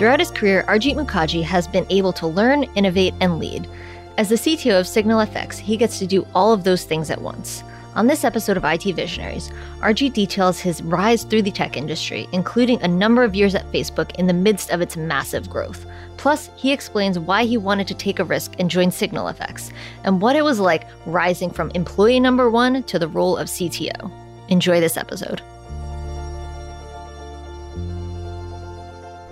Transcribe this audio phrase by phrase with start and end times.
[0.00, 3.68] Throughout his career, Arjit Mukherjee has been able to learn, innovate, and lead.
[4.16, 7.62] As the CTO of SignalFX, he gets to do all of those things at once.
[7.94, 9.50] On this episode of IT Visionaries,
[9.80, 14.14] Arijit details his rise through the tech industry, including a number of years at Facebook
[14.14, 15.84] in the midst of its massive growth.
[16.16, 19.70] Plus, he explains why he wanted to take a risk and join SignalFX,
[20.04, 24.10] and what it was like rising from employee number one to the role of CTO.
[24.48, 25.42] Enjoy this episode.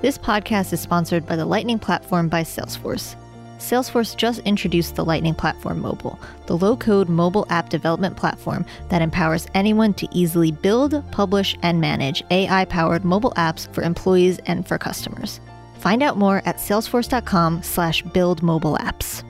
[0.00, 3.16] This podcast is sponsored by the Lightning Platform by Salesforce.
[3.58, 9.02] Salesforce just introduced the Lightning Platform Mobile, the low code mobile app development platform that
[9.02, 14.68] empowers anyone to easily build, publish, and manage AI powered mobile apps for employees and
[14.68, 15.40] for customers.
[15.80, 19.24] Find out more at salesforce.com slash build mobile apps.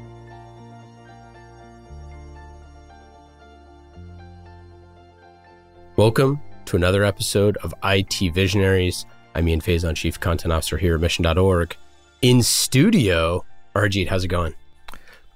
[5.96, 9.06] Welcome to another episode of IT Visionaries.
[9.38, 11.76] I'm Ian Faison, Chief Content Officer here at Mission.org.
[12.22, 13.44] In studio,
[13.76, 14.52] Arijit, how's it going?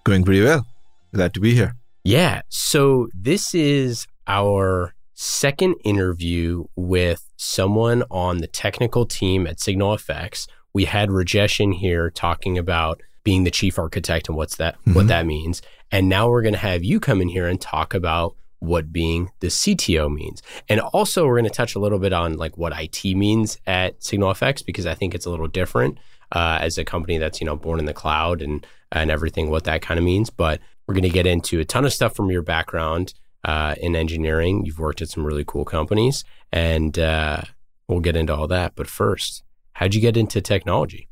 [0.02, 0.66] Going pretty well.
[1.14, 1.76] Glad to be here.
[2.02, 2.42] Yeah.
[2.48, 10.48] So this is our second interview with someone on the technical team at Signal SignalFX.
[10.72, 14.94] We had Rajesh in here talking about being the chief architect and what's that mm-hmm.
[14.94, 15.62] what that means.
[15.92, 19.30] And now we're going to have you come in here and talk about what being
[19.40, 20.40] the CTO means.
[20.68, 24.00] And also we're going to touch a little bit on like what IT means at
[24.00, 25.98] SignalFX because I think it's a little different
[26.30, 29.64] uh, as a company that's you know born in the cloud and and everything what
[29.64, 30.30] that kind of means.
[30.30, 33.96] But we're going to get into a ton of stuff from your background uh, in
[33.96, 34.64] engineering.
[34.64, 37.42] You've worked at some really cool companies, and uh,
[37.88, 38.76] we'll get into all that.
[38.76, 41.08] But first, how'd you get into technology?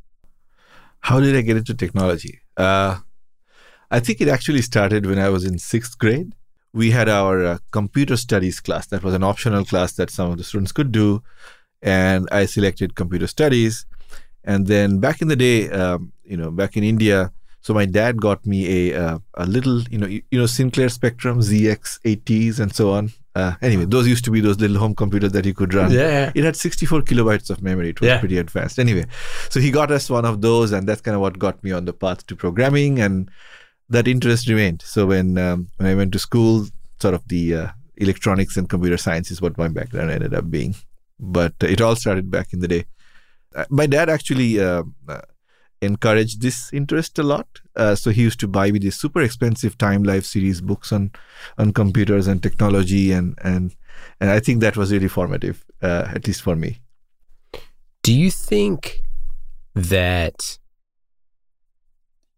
[1.00, 2.40] How did I get into technology?
[2.56, 2.98] Uh,
[3.90, 6.32] I think it actually started when I was in sixth grade.
[6.72, 8.86] We had our uh, computer studies class.
[8.86, 11.22] That was an optional class that some of the students could do.
[11.82, 13.86] And I selected computer studies.
[14.44, 17.32] And then back in the day, um, you know, back in India,
[17.62, 20.88] so my dad got me a uh, a little, you know, you, you, know, Sinclair
[20.88, 23.12] Spectrum ZX80s and so on.
[23.34, 25.92] Uh, anyway, those used to be those little home computers that you could run.
[25.92, 26.32] Yeah.
[26.34, 27.90] It had 64 kilobytes of memory.
[27.90, 28.18] It was yeah.
[28.18, 28.78] pretty advanced.
[28.78, 29.04] Anyway,
[29.50, 31.84] so he got us one of those, and that's kind of what got me on
[31.84, 33.30] the path to programming, and
[33.90, 34.82] that interest remained.
[34.82, 36.66] So when um, when I went to school,
[37.00, 40.74] sort of the uh, electronics and computer science is what my background ended up being.
[41.18, 42.84] But it all started back in the day.
[43.54, 45.20] Uh, my dad actually uh, uh,
[45.82, 47.46] encouraged this interest a lot.
[47.76, 51.10] Uh, so he used to buy me these super expensive Time Life series books on
[51.58, 53.74] on computers and technology, and and
[54.20, 56.80] and I think that was really formative, uh, at least for me.
[58.02, 59.02] Do you think
[59.74, 60.58] that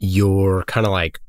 [0.00, 1.20] your kind of like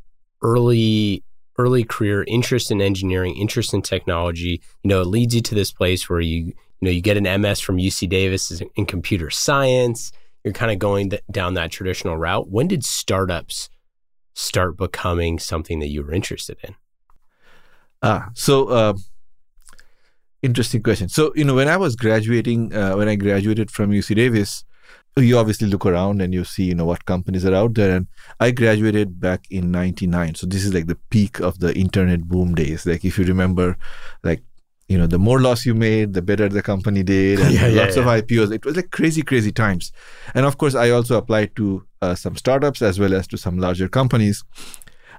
[0.43, 1.23] early
[1.57, 5.71] early career interest in engineering, interest in technology, you know, it leads you to this
[5.71, 10.11] place where you you know, you get an MS from UC Davis in computer science.
[10.43, 12.49] You're kind of going th- down that traditional route.
[12.49, 13.69] When did startups
[14.33, 16.75] start becoming something that you were interested in?
[18.01, 18.93] Ah, so uh,
[20.41, 21.07] interesting question.
[21.07, 24.65] So, you know, when I was graduating, uh, when I graduated from UC Davis,
[25.17, 27.95] you obviously look around and you see, you know, what companies are out there.
[27.95, 28.07] And
[28.39, 30.35] I graduated back in 99.
[30.35, 32.85] So this is like the peak of the internet boom days.
[32.85, 33.77] Like if you remember,
[34.23, 34.41] like
[34.89, 37.95] you know, the more loss you made, the better the company did, and yeah, lots
[37.95, 38.53] yeah, of IPOs.
[38.53, 39.91] It was like crazy, crazy times.
[40.35, 43.57] And of course, I also applied to uh, some startups as well as to some
[43.57, 44.43] larger companies.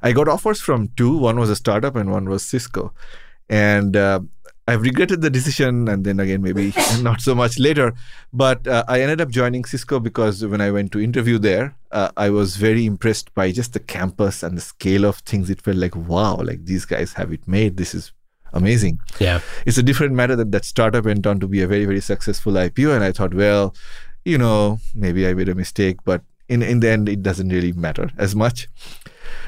[0.03, 1.17] I got offers from two.
[1.17, 2.93] One was a startup, and one was Cisco.
[3.49, 4.21] And uh,
[4.67, 7.93] I've regretted the decision, and then again, maybe not so much later.
[8.33, 12.11] But uh, I ended up joining Cisco because when I went to interview there, uh,
[12.17, 15.51] I was very impressed by just the campus and the scale of things.
[15.51, 17.77] It felt like, wow, like these guys have it made.
[17.77, 18.13] This is
[18.55, 19.01] amazing.
[19.19, 19.41] Yeah.
[19.67, 22.55] It's a different matter that that startup went on to be a very, very successful
[22.55, 22.95] IPO.
[22.95, 23.75] And I thought, well,
[24.25, 27.73] you know, maybe I made a mistake, but in, in the end, it doesn't really
[27.73, 28.69] matter as much.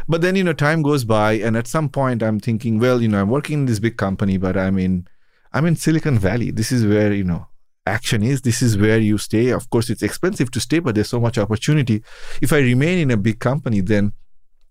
[0.08, 3.08] But then, you know, time goes by, and at some point, I'm thinking, well, you
[3.08, 5.08] know, I'm working in this big company, but I'm in,
[5.52, 6.50] I'm in Silicon Valley.
[6.50, 7.48] This is where you know
[7.86, 8.42] action is.
[8.42, 9.50] This is where you stay.
[9.50, 12.02] Of course, it's expensive to stay, but there's so much opportunity.
[12.40, 14.12] If I remain in a big company, then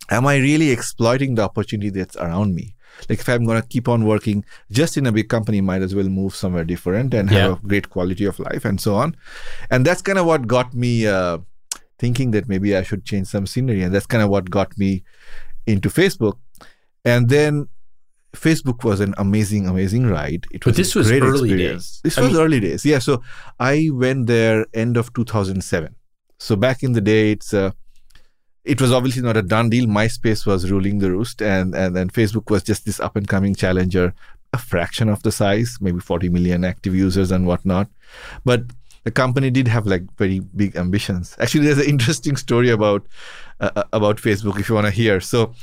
[0.09, 2.75] am I really exploiting the opportunity that's around me?
[3.09, 5.93] like if i'm going to keep on working just in a big company might as
[5.93, 7.57] well move somewhere different and have yeah.
[7.57, 9.15] a great quality of life and so on
[9.69, 11.37] and that's kind of what got me uh,
[11.97, 15.03] thinking that maybe i should change some scenery and that's kind of what got me
[15.65, 16.37] into facebook
[17.03, 17.67] and then
[18.35, 20.45] Facebook was an amazing, amazing ride.
[20.51, 21.91] It was but this was early experience.
[21.91, 22.01] days.
[22.03, 22.85] This I was mean, early days.
[22.85, 22.99] Yeah.
[22.99, 23.23] So
[23.59, 25.95] I went there end of 2007.
[26.39, 27.71] So back in the day, it's uh,
[28.63, 29.85] it was obviously not a done deal.
[29.85, 33.55] MySpace was ruling the roost, and and then Facebook was just this up and coming
[33.55, 34.13] challenger,
[34.53, 37.87] a fraction of the size, maybe 40 million active users and whatnot.
[38.43, 38.63] But
[39.05, 41.35] the company did have like very big ambitions.
[41.39, 43.07] Actually, there's an interesting story about
[43.61, 45.21] uh, uh about Facebook if you want to hear.
[45.21, 45.53] So.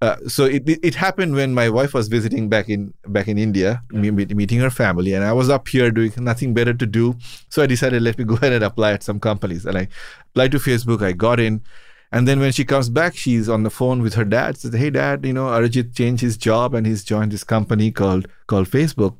[0.00, 3.82] Uh, so it, it happened when my wife was visiting back in back in India,
[3.90, 7.16] meeting her family, and I was up here doing nothing better to do.
[7.48, 9.88] So I decided let me go ahead and apply at some companies, and I
[10.30, 11.02] applied to Facebook.
[11.02, 11.62] I got in,
[12.10, 14.56] and then when she comes back, she's on the phone with her dad.
[14.56, 18.26] Says, "Hey, dad, you know Arijit changed his job and he's joined this company called
[18.46, 19.16] called Facebook."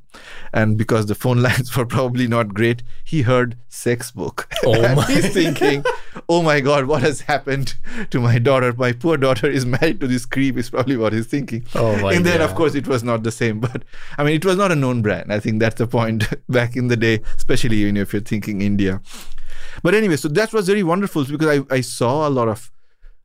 [0.55, 4.51] And because the phone lines were probably not great, he heard sex book.
[4.65, 5.05] Oh my.
[5.05, 5.85] he's thinking,
[6.31, 7.75] "Oh my God, what has happened
[8.11, 8.73] to my daughter?
[8.73, 11.67] My poor daughter is married to this creep." Is probably what he's thinking.
[11.75, 13.61] Oh my And then, of course, it was not the same.
[13.61, 13.85] But
[14.17, 15.31] I mean, it was not a known brand.
[15.31, 18.63] I think that's the point back in the day, especially you know, if you're thinking
[18.63, 19.03] India.
[19.83, 22.71] But anyway, so that was very wonderful because I, I saw a lot of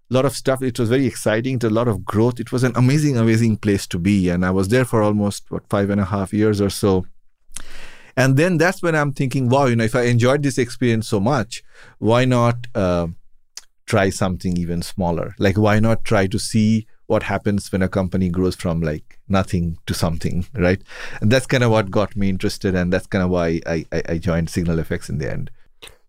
[0.09, 0.61] lot of stuff.
[0.61, 1.55] It was very exciting.
[1.55, 2.39] It a lot of growth.
[2.39, 4.29] It was an amazing, amazing place to be.
[4.29, 7.05] And I was there for almost what five and a half years or so.
[8.15, 11.19] And then that's when I'm thinking, wow, you know, if I enjoyed this experience so
[11.19, 11.63] much,
[11.97, 13.07] why not uh,
[13.85, 15.33] try something even smaller?
[15.39, 19.77] Like, why not try to see what happens when a company grows from like nothing
[19.87, 20.81] to something, right?
[21.21, 24.03] And that's kind of what got me interested, and that's kind of why I, I,
[24.09, 25.51] I joined Signal FX in the end.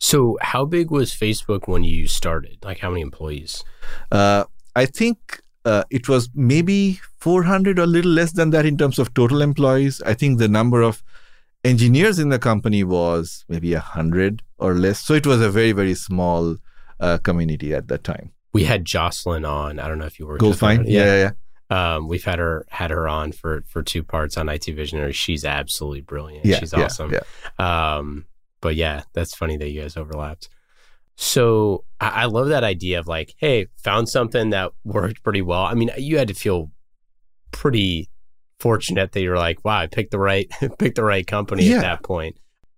[0.05, 2.59] So, how big was Facebook when you started?
[2.63, 3.65] Like, how many employees?
[4.13, 4.45] Uh,
[4.77, 8.99] I think uh, it was maybe 400 or a little less than that in terms
[8.99, 10.03] of total employees.
[10.03, 11.03] I think the number of
[11.65, 15.01] engineers in the company was maybe 100 or less.
[15.01, 16.57] So it was a very, very small
[17.01, 18.33] uh, community at that time.
[18.53, 19.79] We had Jocelyn on.
[19.79, 20.85] I don't know if you were Goldfein?
[20.87, 21.31] Yeah, yeah,
[21.71, 21.95] yeah.
[21.95, 25.15] Um, we've had her had her on for for two parts on IT Visionary.
[25.15, 26.45] She's absolutely brilliant.
[26.45, 27.11] Yeah, She's yeah, awesome.
[27.11, 27.97] yeah.
[27.97, 28.27] Um,
[28.65, 30.49] but yeah, that's funny that you guys overlapped.
[31.17, 35.63] So I, I love that idea of like, hey, found something that worked pretty well.
[35.65, 36.71] I mean, you had to feel
[37.53, 38.09] pretty
[38.59, 41.77] fortunate that you're like, wow, I picked the right picked the right company Yeah.
[41.77, 42.37] at that point.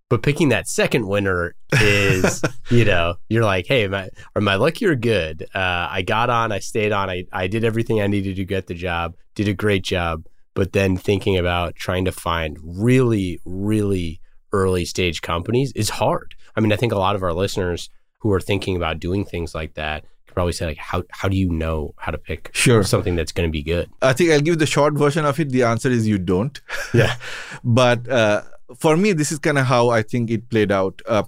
[0.09, 4.81] But picking that second winner is, you know, you're like, hey, my or my luck
[4.81, 5.47] you're good.
[5.55, 8.67] Uh, I got on, I stayed on, I, I did everything I needed to get
[8.67, 10.27] the job, did a great job.
[10.55, 14.21] But then thinking about trying to find really, really
[14.52, 16.34] early stage companies is hard.
[16.56, 17.90] I mean, I think a lot of our listeners
[18.20, 21.37] who are thinking about doing things like that could probably say, like, how how do
[21.37, 22.82] you know how to pick Sure.
[22.82, 23.90] something that's going to be good?
[24.02, 25.50] I think I'll give the short version of it.
[25.50, 26.60] The answer is you don't.
[26.94, 27.16] Yeah.
[27.64, 28.43] but uh,
[28.78, 31.00] for me, this is kind of how I think it played out.
[31.06, 31.25] Uh,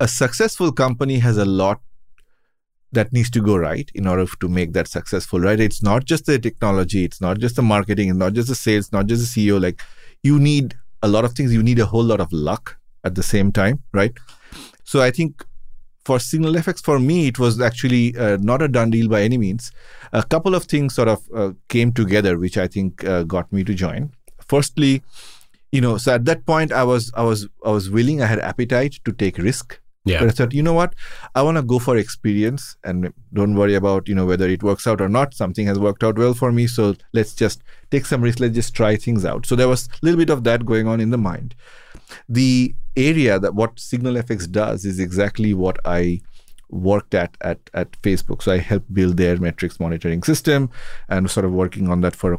[0.00, 1.80] a successful company has a lot
[2.92, 5.58] that needs to go right in order to make that successful, right?
[5.58, 8.92] It's not just the technology, it's not just the marketing, it's not just the sales,
[8.92, 9.60] not just the CEO.
[9.62, 9.80] Like
[10.22, 11.52] you need a lot of things.
[11.52, 14.12] You need a whole lot of luck at the same time, right?
[14.84, 15.44] So I think
[16.04, 19.38] for Signal FX, for me, it was actually uh, not a done deal by any
[19.38, 19.70] means.
[20.12, 23.64] A couple of things sort of uh, came together, which I think uh, got me
[23.64, 24.12] to join.
[24.48, 25.02] Firstly,
[25.70, 28.20] you know, so at that point, I was I was I was willing.
[28.20, 29.80] I had appetite to take risk.
[30.04, 30.18] Yeah.
[30.18, 30.94] But I thought, you know what,
[31.36, 34.86] I want to go for experience and don't worry about you know whether it works
[34.86, 35.32] out or not.
[35.32, 38.40] Something has worked out well for me, so let's just take some risk.
[38.40, 39.46] Let's just try things out.
[39.46, 41.54] So there was a little bit of that going on in the mind
[42.28, 46.20] the area that what Signal FX does is exactly what I
[46.70, 48.42] worked at at at Facebook.
[48.42, 50.70] So I helped build their metrics monitoring system
[51.08, 52.38] and sort of working on that for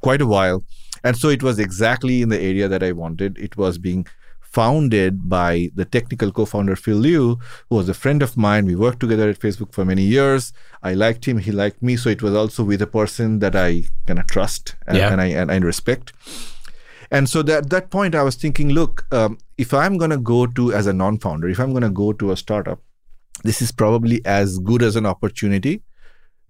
[0.00, 0.64] quite a while.
[1.04, 3.38] And so it was exactly in the area that I wanted.
[3.38, 4.06] It was being
[4.56, 7.24] founded by the technical co-founder Phil Liu,
[7.68, 8.64] who was a friend of mine.
[8.64, 10.52] We worked together at Facebook for many years.
[10.90, 11.96] I liked him, he liked me.
[12.02, 13.70] So it was also with a person that I
[14.06, 15.12] kind of trust and, Yeah.
[15.12, 16.12] and I and I respect.
[17.16, 20.22] And so that, at that point, I was thinking, look, um, if I'm going to
[20.34, 22.80] go to as a non-founder, if I'm going to go to a startup,
[23.44, 25.82] this is probably as good as an opportunity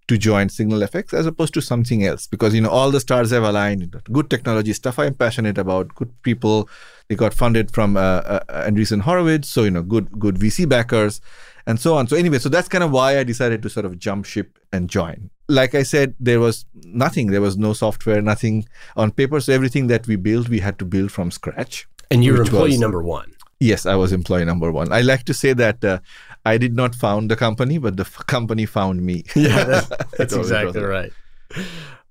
[0.08, 3.32] to join Signal FX as opposed to something else because you know all the stars
[3.32, 3.90] have aligned.
[4.18, 5.94] Good technology stuff I'm passionate about.
[5.96, 6.68] Good people.
[7.08, 11.20] They got funded from uh, uh, Andreessen Horowitz, so you know good good VC backers,
[11.66, 12.08] and so on.
[12.08, 14.90] So anyway, so that's kind of why I decided to sort of jump ship and
[14.90, 15.30] join.
[15.48, 17.28] Like I said, there was nothing.
[17.28, 19.38] There was no software, nothing on paper.
[19.40, 21.86] So everything that we built, we had to build from scratch.
[22.10, 23.32] And you're Which employee was- number one.
[23.58, 24.92] Yes, I was employee number one.
[24.92, 26.00] I like to say that uh,
[26.44, 29.25] I did not found the company, but the f- company found me.
[29.34, 31.12] Yeah, that's, that's It was- it exactly right.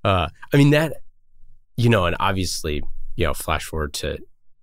[0.04, 0.94] Uh, I mean that,
[1.78, 2.82] you know, and obviously,
[3.16, 4.18] you know, flash forward to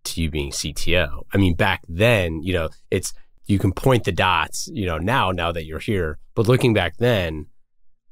[0.05, 1.25] to you being CTO.
[1.33, 3.13] I mean, back then, you know, it's
[3.47, 4.69] you can point the dots.
[4.73, 7.47] You know, now now that you're here, but looking back then,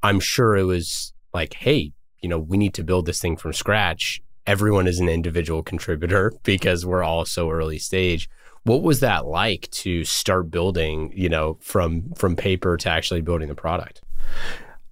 [0.03, 3.53] I'm sure it was like, hey, you know, we need to build this thing from
[3.53, 4.21] scratch.
[4.47, 8.29] Everyone is an individual contributor because we're all so early stage.
[8.63, 13.47] What was that like to start building, you know, from from paper to actually building
[13.47, 14.01] the product?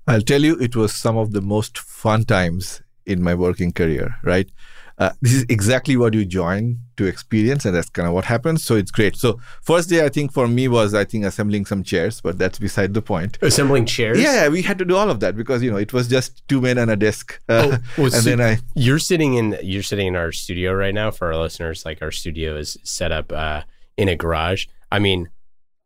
[0.08, 4.16] I'll tell you, it was some of the most fun times in my working career,
[4.24, 4.50] right?
[5.00, 8.64] Uh, this is exactly what you join to experience and that's kind of what happens
[8.64, 9.16] so it's great.
[9.16, 12.60] So first day i think for me was i think assembling some chairs but that's
[12.60, 13.38] beside the point.
[13.42, 14.20] Assembling chairs?
[14.20, 16.62] Yeah, we had to do all of that because you know it was just two
[16.62, 17.40] men and a desk.
[17.48, 20.74] Uh, oh, well, and so then i you're sitting in you're sitting in our studio
[20.74, 21.12] right now.
[21.12, 23.62] For our listeners like our studio is set up uh,
[23.98, 24.68] in a garage.
[24.92, 25.30] I mean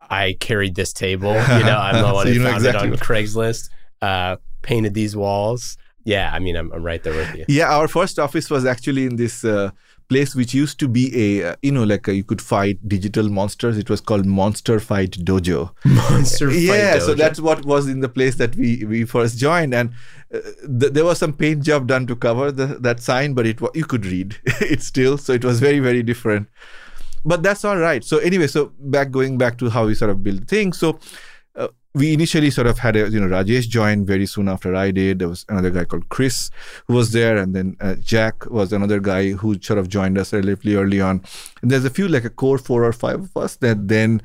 [0.10, 2.98] i carried this table you know i'm the one so who found exactly it on
[2.98, 3.70] craigslist
[4.01, 7.45] uh, painted these walls yeah, I mean, I'm, I'm right there with you.
[7.48, 9.72] Yeah, our first office was actually in this uh,
[10.10, 13.29] place which used to be a, uh, you know, like a, you could fight digital
[13.29, 13.77] monsters.
[13.77, 15.72] It was called Monster Fight Dojo.
[15.86, 17.05] Monster Fight yeah, Dojo.
[17.05, 19.74] so that's what was in the place that we, we first joined.
[19.74, 19.93] And
[20.33, 20.39] uh,
[20.79, 23.86] th- there was some paint job done to cover the, that sign, but it you
[23.86, 25.17] could read it still.
[25.17, 26.50] So it was very, very different.
[27.25, 28.03] But that's all right.
[28.03, 30.77] So anyway, so back going back to how we sort of build things.
[30.77, 31.00] So
[31.95, 35.19] we initially sort of had a you know Rajesh joined very soon after I did.
[35.19, 36.50] There was another guy called Chris
[36.88, 40.33] who was there, and then uh, Jack was another guy who sort of joined us
[40.33, 41.24] relatively early on.
[41.62, 44.22] And there's a few like a core four or five of us that then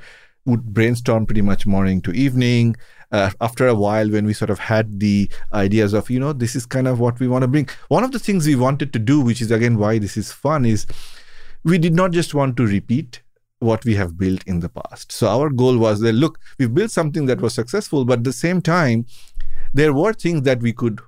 [0.46, 2.76] would brainstorm pretty much morning to evening.
[3.10, 6.56] Uh, after a while, when we sort of had the ideas of you know this
[6.56, 7.68] is kind of what we want to bring.
[7.88, 10.64] One of the things we wanted to do, which is again why this is fun,
[10.64, 10.86] is
[11.64, 13.20] we did not just want to repeat
[13.60, 15.12] what we have built in the past.
[15.12, 18.32] So our goal was that look, we've built something that was successful, but at the
[18.32, 19.06] same time,
[19.74, 21.00] there were things that we could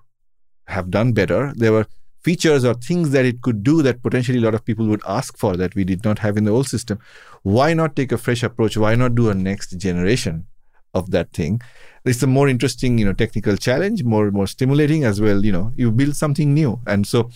[0.66, 1.52] have done better.
[1.56, 1.86] There were
[2.22, 5.36] features or things that it could do that potentially a lot of people would ask
[5.38, 6.98] for that we did not have in the old system.
[7.42, 8.76] Why not take a fresh approach?
[8.76, 10.46] Why not do a next generation
[10.92, 11.62] of that thing?
[12.04, 15.44] It's a more interesting, you know, technical challenge, more more stimulating as well.
[15.44, 17.30] You know, you build something new, and so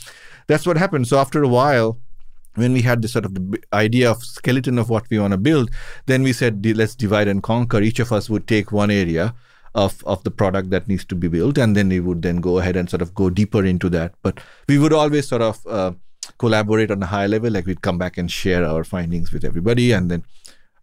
[0.47, 1.07] that's what happened.
[1.09, 1.99] So after a while,
[2.55, 3.37] when we had this sort of
[3.73, 5.71] idea of skeleton of what we want to build,
[6.07, 7.81] then we said let's divide and conquer.
[7.81, 9.35] Each of us would take one area
[9.75, 12.59] of of the product that needs to be built, and then we would then go
[12.59, 14.15] ahead and sort of go deeper into that.
[14.23, 15.93] But we would always sort of uh,
[16.39, 19.93] collaborate on a high level, like we'd come back and share our findings with everybody,
[19.93, 20.25] and then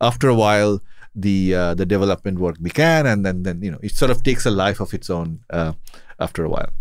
[0.02, 0.82] after a while,
[1.16, 4.46] the uh, the development work began, and then then you know it sort of takes
[4.46, 5.74] a life of its own uh,
[6.20, 6.72] after a while.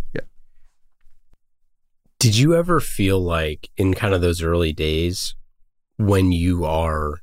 [2.20, 5.34] Did you ever feel like in kind of those early days
[5.96, 7.22] when you are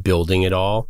[0.00, 0.88] building it all,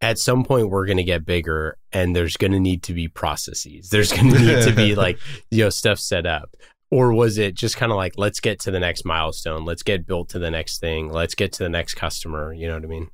[0.00, 3.06] at some point we're going to get bigger and there's going to need to be
[3.06, 3.90] processes.
[3.90, 5.18] There's going to need to be like,
[5.50, 6.56] you know, stuff set up.
[6.90, 10.06] Or was it just kind of like, let's get to the next milestone, let's get
[10.06, 12.54] built to the next thing, let's get to the next customer?
[12.54, 13.10] You know what I mean?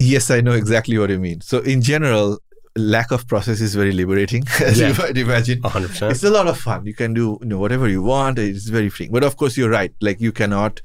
[0.00, 1.42] Yes, I know exactly what you mean.
[1.42, 2.40] So, in general,
[2.76, 4.88] lack of process is very liberating, as yeah.
[4.88, 5.60] you might imagine.
[5.62, 6.10] 100%.
[6.10, 6.86] It's a lot of fun.
[6.86, 8.38] You can do you know, whatever you want.
[8.38, 9.08] It's very free.
[9.08, 9.92] But of course, you're right.
[10.00, 10.80] Like you cannot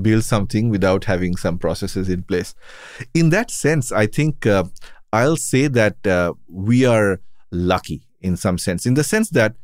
[0.00, 2.54] build something without having some processes in place.
[3.14, 4.64] In that sense, I think uh,
[5.12, 7.20] I'll say that uh, we are
[7.50, 9.54] lucky in some sense, in the sense that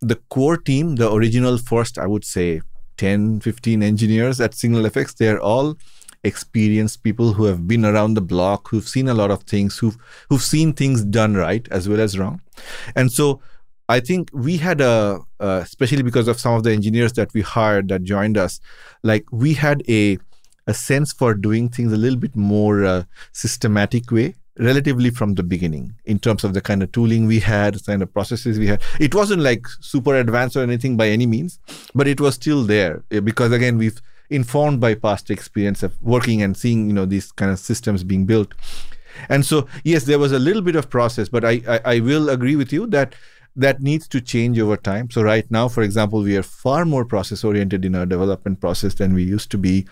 [0.00, 2.60] the core team, the original first, I would say
[2.98, 5.76] 10, 15 engineers at SignalFX, they're all
[6.24, 9.96] experienced people who have been around the block, who've seen a lot of things, who've
[10.28, 12.40] who've seen things done right as well as wrong.
[12.96, 13.40] And so
[13.88, 17.40] I think we had a, uh, especially because of some of the engineers that we
[17.40, 18.60] hired that joined us,
[19.02, 20.18] like we had a
[20.66, 25.42] a sense for doing things a little bit more uh, systematic way relatively from the
[25.42, 28.66] beginning in terms of the kind of tooling we had the kind of processes we
[28.66, 31.58] had it wasn't like super advanced or anything by any means
[31.94, 36.56] but it was still there because again we've informed by past experience of working and
[36.56, 38.54] seeing you know these kind of systems being built.
[39.28, 42.28] And so yes there was a little bit of process but i i, I will
[42.28, 43.14] agree with you that
[43.56, 45.10] that needs to change over time.
[45.10, 48.94] So right now for example we are far more process oriented in our development process
[48.94, 49.86] than we used to be.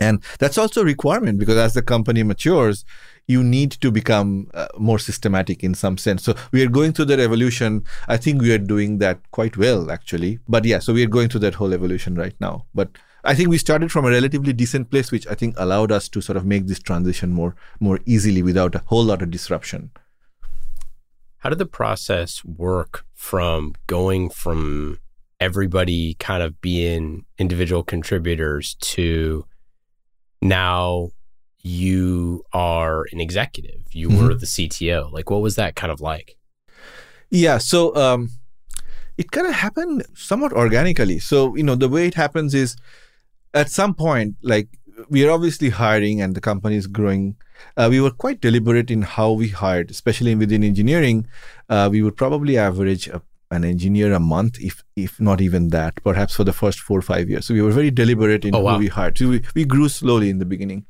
[0.00, 2.84] And that's also a requirement because as the company matures
[3.26, 6.24] you need to become uh, more systematic in some sense.
[6.24, 7.84] So we are going through that evolution.
[8.08, 10.38] I think we are doing that quite well actually.
[10.48, 12.66] But yeah so we are going through that whole evolution right now.
[12.74, 12.90] But
[13.24, 16.20] I think we started from a relatively decent place, which I think allowed us to
[16.20, 19.90] sort of make this transition more more easily without a whole lot of disruption.
[21.38, 24.98] How did the process work from going from
[25.40, 29.44] everybody kind of being individual contributors to
[30.40, 31.10] now
[31.62, 34.26] you are an executive, you mm-hmm.
[34.26, 35.10] were the CTO.
[35.12, 36.36] Like, what was that kind of like?
[37.30, 37.58] Yeah.
[37.58, 38.30] So, um,
[39.16, 41.18] it kind of happened somewhat organically.
[41.18, 42.76] So, you know, the way it happens is
[43.54, 44.68] at some point, like
[45.08, 47.36] we are obviously hiring and the company is growing.
[47.76, 51.26] Uh, we were quite deliberate in how we hired, especially within engineering.
[51.68, 56.02] Uh, we would probably average a, an engineer a month, if if not even that,
[56.02, 57.46] perhaps for the first four or five years.
[57.46, 58.74] So we were very deliberate in oh, wow.
[58.74, 59.18] who we hired.
[59.18, 60.86] So we, we grew slowly in the beginning.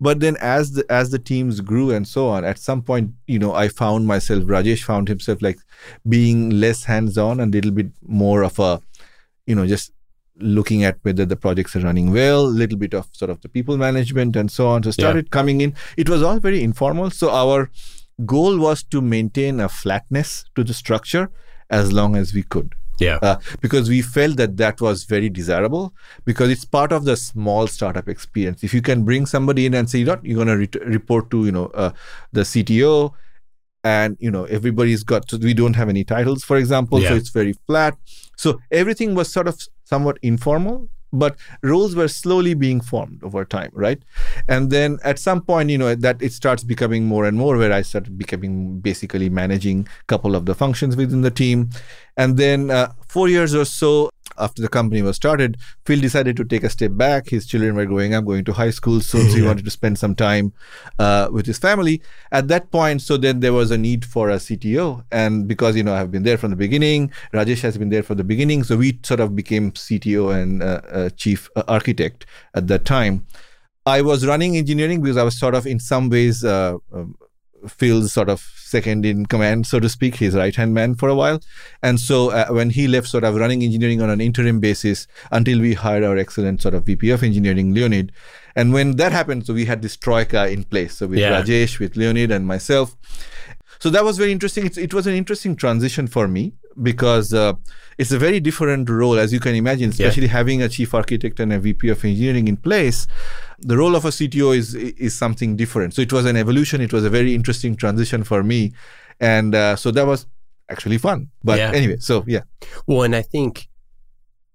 [0.00, 3.38] But then as the as the teams grew and so on, at some point, you
[3.38, 5.58] know, I found myself, Rajesh found himself like
[6.08, 8.80] being less hands-on and a little bit more of a,
[9.46, 9.92] you know, just
[10.40, 13.48] looking at whether the projects are running well, a little bit of sort of the
[13.48, 14.82] people management and so on.
[14.82, 15.30] So started yeah.
[15.30, 15.74] coming in.
[15.96, 17.10] It was all very informal.
[17.10, 17.70] So our
[18.24, 21.30] goal was to maintain a flatness to the structure
[21.70, 22.74] as long as we could.
[22.98, 23.18] Yeah.
[23.22, 25.94] Uh, because we felt that that was very desirable
[26.26, 28.62] because it's part of the small startup experience.
[28.62, 31.52] If you can bring somebody in and say, you're going to re- report to, you
[31.52, 31.92] know, uh,
[32.32, 33.12] the CTO
[33.82, 37.00] and, you know, everybody's got, so we don't have any titles, for example.
[37.00, 37.10] Yeah.
[37.10, 37.96] So it's very flat.
[38.36, 39.58] So everything was sort of
[39.92, 44.00] somewhat informal but rules were slowly being formed over time right?
[44.48, 47.72] And then at some point you know that it starts becoming more and more where
[47.72, 51.70] i started becoming basically managing a couple of the functions within the team.
[52.16, 56.44] And then uh, four years or so after the company was started, Phil decided to
[56.44, 57.28] take a step back.
[57.28, 60.14] His children were growing up, going to high school so he wanted to spend some
[60.14, 60.52] time
[60.98, 62.02] uh, with his family.
[62.32, 65.82] At that point, so then there was a need for a CTO, and because you
[65.82, 68.76] know I've been there from the beginning, Rajesh has been there from the beginning, so
[68.76, 73.26] we sort of became CTO and uh, uh, chief uh, architect at that time.
[73.86, 76.44] I was running engineering because I was sort of in some ways.
[76.44, 77.16] Uh, um,
[77.68, 81.14] Phil's sort of second in command, so to speak, his right hand man for a
[81.14, 81.40] while.
[81.82, 85.60] And so uh, when he left, sort of running engineering on an interim basis until
[85.60, 88.12] we hired our excellent sort of VP of engineering, Leonid.
[88.56, 90.96] And when that happened, so we had this troika in place.
[90.98, 91.42] So with yeah.
[91.42, 92.96] Rajesh, with Leonid, and myself.
[93.80, 94.66] So that was very interesting.
[94.66, 97.54] It's, it was an interesting transition for me because uh,
[97.96, 100.32] it's a very different role, as you can imagine, especially yeah.
[100.32, 103.06] having a chief architect and a VP of engineering in place.
[103.58, 105.94] The role of a CTO is is something different.
[105.94, 106.82] So it was an evolution.
[106.82, 108.72] It was a very interesting transition for me,
[109.18, 110.26] and uh, so that was
[110.70, 111.30] actually fun.
[111.42, 111.72] But yeah.
[111.72, 112.42] anyway, so yeah.
[112.86, 113.68] Well, and I think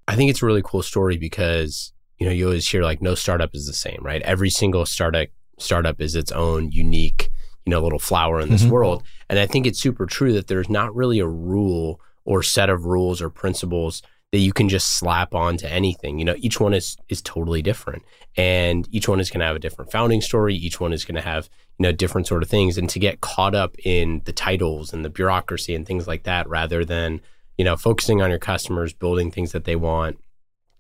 [0.08, 3.16] I think it's a really cool story because you know you always hear like no
[3.16, 4.22] startup is the same, right?
[4.22, 7.32] Every single startup startup is its own unique
[7.66, 8.72] you know little flower in this mm-hmm.
[8.72, 9.04] world.
[9.30, 12.86] And i think it's super true that there's not really a rule or set of
[12.86, 16.20] rules or principles that you can just slap onto anything.
[16.20, 18.04] You know each one is is totally different.
[18.38, 20.56] And each one is going to have a different founding story.
[20.56, 21.50] Each one is going to have
[21.80, 22.78] you know different sort of things.
[22.78, 26.50] And to get caught up in the titles and the bureaucracy and things like that
[26.50, 27.22] rather than
[27.58, 30.20] you know focusing on your customers building things that they want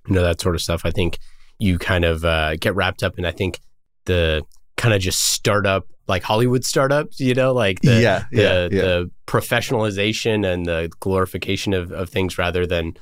[0.07, 1.19] you know that sort of stuff i think
[1.57, 3.17] you kind of uh, get wrapped up.
[3.17, 3.59] In i think
[4.05, 4.43] the
[4.85, 8.81] kind of just startup like Hollywood startups, you know, like the, yeah, the, yeah, yeah.
[8.81, 12.95] the professionalization and the glorification of, of things rather than,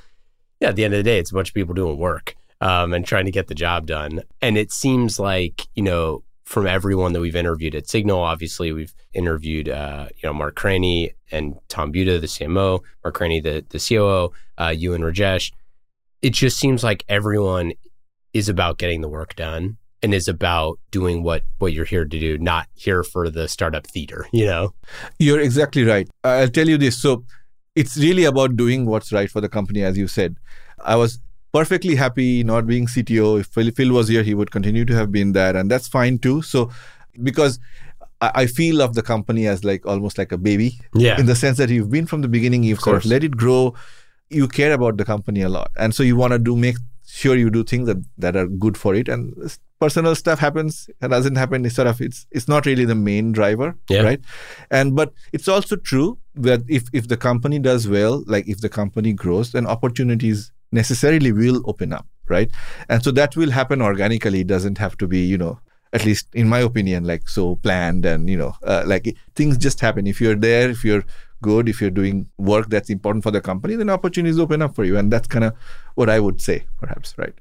[0.60, 2.94] yeah, at the end of the day, it's a bunch of people doing work um,
[2.94, 4.22] and trying to get the job done.
[4.40, 8.94] And it seems like, you know, from everyone that we've interviewed at Signal, obviously we've
[9.12, 13.78] interviewed, uh, you know, Mark Cranney and Tom Butta, the CMO, Mark Cranney, the, the
[13.78, 15.52] COO, uh, you and Rajesh.
[16.22, 17.72] It just seems like everyone
[18.32, 22.20] is about getting the work done and is about doing what what you're here to
[22.20, 24.74] do, not here for the startup theater, you know?
[25.18, 26.08] You're exactly right.
[26.22, 27.00] I'll tell you this.
[27.00, 27.24] So
[27.74, 30.36] it's really about doing what's right for the company, as you said.
[30.84, 31.18] I was
[31.54, 33.40] perfectly happy not being CTO.
[33.40, 36.18] If Phil, Phil was here, he would continue to have been that, and that's fine
[36.18, 36.42] too.
[36.42, 36.70] So
[37.22, 37.58] because
[38.20, 41.18] I feel of the company as like almost like a baby, yeah.
[41.18, 43.36] In the sense that you've been from the beginning, you've of sort of let it
[43.36, 43.74] grow.
[44.30, 47.36] You care about the company a lot, and so you want to do make sure
[47.36, 51.36] you do things that, that are good for it and personal stuff happens it doesn't
[51.36, 54.02] happen it's sort of it's it's not really the main driver yeah.
[54.02, 54.20] right
[54.70, 58.68] and but it's also true that if if the company does well like if the
[58.68, 62.50] company grows then opportunities necessarily will open up right
[62.88, 65.58] and so that will happen organically it doesn't have to be you know
[65.92, 69.80] at least in my opinion like so planned and you know uh, like things just
[69.80, 71.04] happen if you're there if you're
[71.44, 74.84] good, if you're doing work that's important for the company, then opportunities open up for
[74.84, 74.96] you.
[74.96, 75.52] And that's kind of
[75.94, 77.34] what I would say, perhaps, right?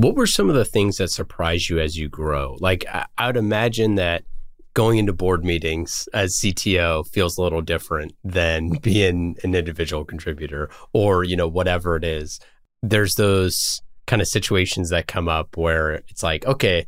[0.00, 2.56] What were some of the things that surprised you as you grow?
[2.58, 2.86] Like,
[3.18, 4.24] I would imagine that
[4.72, 10.70] going into board meetings as CTO feels a little different than being an individual contributor
[10.94, 12.40] or, you know, whatever it is.
[12.82, 16.86] There's those kind of situations that come up where it's like, okay,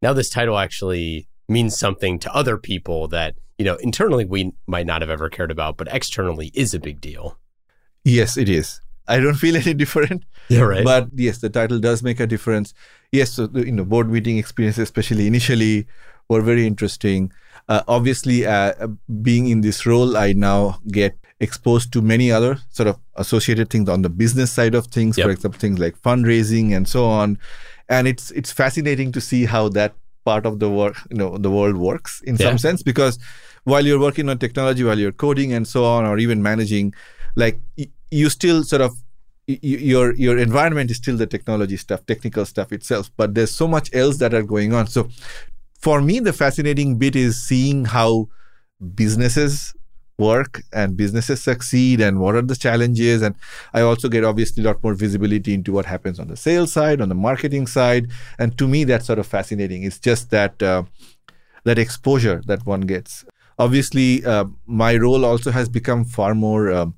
[0.00, 4.86] now this title actually means something to other people that you know, internally we might
[4.86, 7.38] not have ever cared about, but externally is a big deal.
[8.04, 8.80] Yes, it is.
[9.12, 10.24] I don't feel any different.
[10.48, 10.84] Yeah, right.
[10.84, 12.74] But yes, the title does make a difference.
[13.12, 15.86] Yes, so the, you know, board meeting experience, especially initially,
[16.28, 17.32] were very interesting.
[17.68, 18.88] Uh, obviously, uh,
[19.22, 23.88] being in this role, I now get exposed to many other sort of associated things
[23.88, 25.18] on the business side of things.
[25.18, 25.24] Yep.
[25.24, 27.38] For example, things like fundraising and so on.
[27.88, 29.94] And it's it's fascinating to see how that
[30.24, 32.46] part of the work, you know, the world works in yeah.
[32.46, 33.18] some sense because
[33.64, 36.94] while you're working on technology, while you're coding and so on, or even managing,
[37.36, 37.58] like
[38.12, 38.92] you still sort of
[39.46, 43.90] your your environment is still the technology stuff, technical stuff itself, but there's so much
[43.92, 44.86] else that are going on.
[44.86, 45.08] So,
[45.80, 48.28] for me, the fascinating bit is seeing how
[48.94, 49.74] businesses
[50.18, 53.22] work and businesses succeed and what are the challenges.
[53.22, 53.34] And
[53.72, 57.00] i also get obviously a lot more visibility into what happens on the sales side
[57.00, 58.10] on the marketing side.
[58.38, 59.82] And to me that's sort of fascinating.
[59.82, 60.84] It's just that uh,
[61.64, 63.24] that exposure that one gets.
[63.58, 66.94] Obviously uh, my role also has become far more um,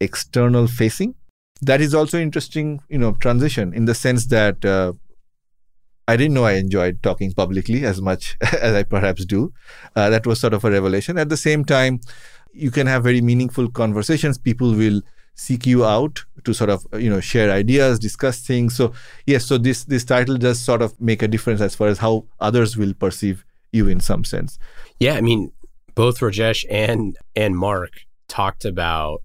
[0.00, 1.14] external facing
[1.62, 4.92] that is also interesting you know transition in the sense that uh,
[6.08, 9.52] I didn't know I enjoyed talking publicly as much as I perhaps do.
[9.94, 11.18] Uh, that was sort of a revelation.
[11.18, 12.00] At the same time,
[12.52, 14.38] you can have very meaningful conversations.
[14.38, 15.02] People will
[15.34, 18.76] seek you out to sort of you know share ideas, discuss things.
[18.76, 18.92] So
[19.26, 22.26] yes, so this this title does sort of make a difference as far as how
[22.38, 24.58] others will perceive you in some sense.
[25.00, 25.52] Yeah, I mean,
[25.94, 27.90] both Rajesh and and Mark
[28.28, 29.22] talked about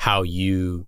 [0.00, 0.86] how you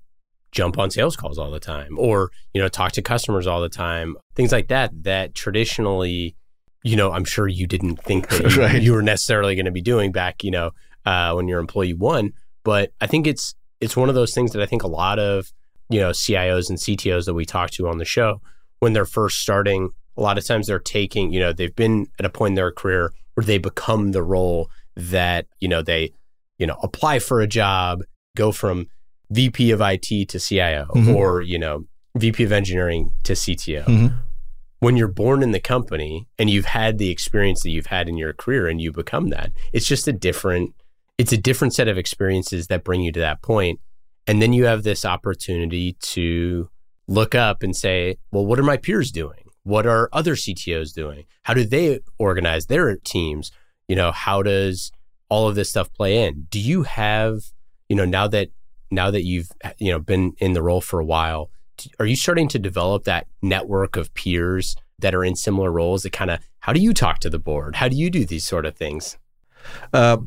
[0.53, 3.69] jump on sales calls all the time or you know talk to customers all the
[3.69, 6.35] time things like that that traditionally
[6.83, 8.83] you know i'm sure you didn't think that you, right.
[8.83, 10.71] you were necessarily going to be doing back you know
[11.05, 12.33] uh, when you're employee one
[12.65, 15.53] but i think it's it's one of those things that i think a lot of
[15.91, 18.41] you know cios and ctos that we talk to on the show
[18.79, 22.25] when they're first starting a lot of times they're taking you know they've been at
[22.25, 26.11] a point in their career where they become the role that you know they
[26.57, 28.01] you know apply for a job
[28.37, 28.87] go from
[29.33, 31.15] VP of IT to CIO mm-hmm.
[31.15, 33.85] or, you know, VP of engineering to CTO.
[33.85, 34.17] Mm-hmm.
[34.81, 38.17] When you're born in the company and you've had the experience that you've had in
[38.17, 40.75] your career and you become that, it's just a different
[41.19, 43.81] it's a different set of experiences that bring you to that point.
[44.27, 46.69] And then you have this opportunity to
[47.07, 49.45] look up and say, well, what are my peers doing?
[49.63, 51.25] What are other CTOs doing?
[51.43, 53.53] How do they organize their teams?
[53.87, 54.91] You know, how does
[55.29, 56.47] all of this stuff play in?
[56.51, 57.41] Do you have,
[57.89, 58.49] you know, now that
[58.93, 61.51] now that you've you know been in the role for a while
[61.99, 66.13] are you starting to develop that network of peers that are in similar roles that
[66.13, 67.77] kind of how do you talk to the board?
[67.77, 69.19] How do you do these sort of things?
[69.93, 70.19] Uh,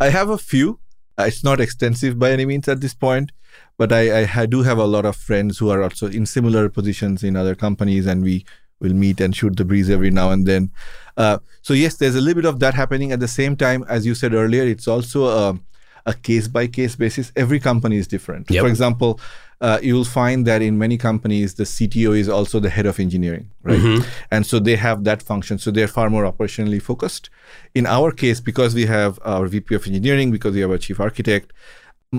[0.00, 0.80] i have a few.
[1.18, 3.32] Uh, it's not extensive by any means at this point
[3.76, 7.22] but I, I do have a lot of friends who are also in similar positions
[7.22, 8.44] in other companies and we
[8.80, 10.70] will meet and shoot the breeze every now and then.
[11.16, 13.12] Uh, so yes there's a little bit of that happening.
[13.12, 15.58] At the same time as you said earlier it's also a
[16.06, 17.32] a case by case basis.
[17.36, 18.50] Every company is different.
[18.50, 18.62] Yep.
[18.62, 19.20] For example,
[19.60, 23.00] uh, you will find that in many companies, the CTO is also the head of
[23.00, 23.78] engineering, right?
[23.78, 24.08] Mm-hmm.
[24.30, 25.58] And so they have that function.
[25.58, 27.30] So they're far more operationally focused.
[27.74, 31.00] In our case, because we have our VP of engineering, because we have a chief
[31.00, 31.52] architect,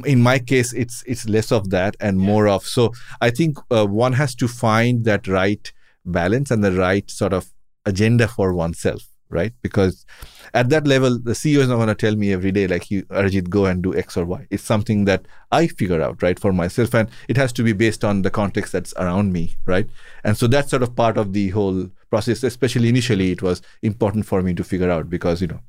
[0.06, 2.26] in my case, it's it's less of that and yeah.
[2.26, 2.66] more of.
[2.66, 5.72] So I think uh, one has to find that right
[6.06, 7.52] balance and the right sort of
[7.86, 9.04] agenda for oneself,
[9.36, 9.54] right?
[9.62, 10.06] Because
[10.54, 13.04] at that level, the CEO is not going to tell me every day, like, you,
[13.04, 14.48] Arjit, go and do X or Y.
[14.50, 16.96] It's something that I figure out, right, for myself.
[16.96, 19.88] And it has to be based on the context that's around me, right?
[20.24, 24.26] And so that's sort of part of the whole process, especially initially, it was important
[24.26, 25.60] for me to figure out because, you know,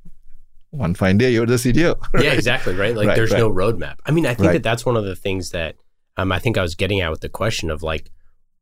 [0.71, 1.97] one fine day you're the CTO.
[2.13, 2.25] Right?
[2.25, 2.95] Yeah, exactly, right?
[2.95, 3.39] Like, right, there's right.
[3.39, 3.97] no roadmap.
[4.07, 5.77] I mean, I think that that's one of the things that
[6.17, 8.11] um, I think I was getting at with the question of like,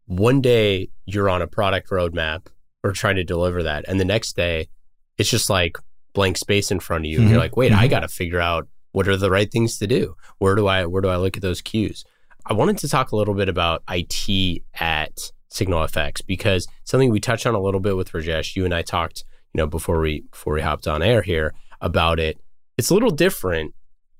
[0.06, 2.46] one day you're on a product roadmap
[2.82, 3.84] or trying to deliver that.
[3.88, 4.68] And the next day,
[5.18, 5.78] it's just like,
[6.14, 7.18] blank space in front of you.
[7.18, 7.28] Mm-hmm.
[7.28, 7.80] You're like, wait, mm-hmm.
[7.80, 10.14] I got to figure out what are the right things to do.
[10.38, 12.04] Where do I where do I look at those cues?
[12.46, 17.20] I wanted to talk a little bit about IT at Signal SignalFX because something we
[17.20, 18.56] touched on a little bit with Rajesh.
[18.56, 22.18] You and I talked, you know, before we before we hopped on air here about
[22.18, 22.38] it.
[22.78, 23.74] It's a little different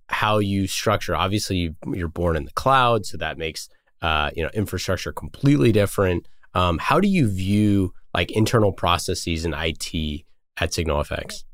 [0.09, 1.17] how you structure.
[1.17, 3.69] Obviously, you're born in the cloud, so that makes
[4.03, 6.27] uh, you know infrastructure completely different.
[6.55, 10.25] Um, how do you view like internal processes in IT
[10.59, 11.45] at SignalFX?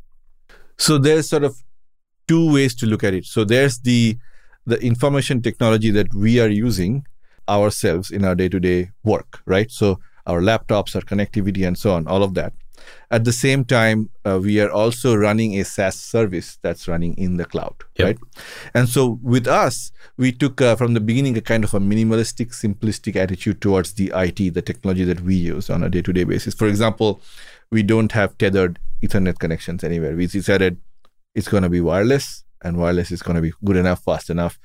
[0.79, 1.57] So there's sort of
[2.27, 3.25] two ways to look at it.
[3.25, 4.19] So there's the
[4.67, 7.05] the information technology that we are using
[7.49, 9.71] ourselves in our day-to-day work, right?
[9.71, 12.53] So our laptops, our connectivity, and so on, all of that.
[13.11, 17.37] At the same time, uh, we are also running a SaaS service that's running in
[17.37, 18.07] the cloud, yep.
[18.07, 18.19] right?
[18.75, 22.49] And so with us, we took uh, from the beginning a kind of a minimalistic,
[22.55, 26.25] simplistic attitude towards the IT, the technology that we use on a day to day
[26.25, 26.55] basis.
[26.55, 27.21] For example,
[27.71, 30.17] we don't have tethered Ethernet connections anywhere.
[30.17, 30.79] We decided
[31.35, 34.59] it's going to be wireless, and wireless is going to be good enough, fast enough.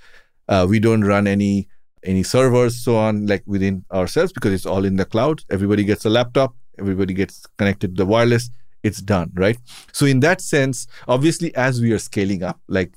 [0.47, 1.67] Uh, we don't run any
[2.03, 5.41] any servers, so on, like within ourselves because it's all in the cloud.
[5.49, 8.49] Everybody gets a laptop, everybody gets connected to the wireless.
[8.83, 9.57] It's done, right?
[9.91, 12.93] So in that sense, obviously, as we are scaling up, like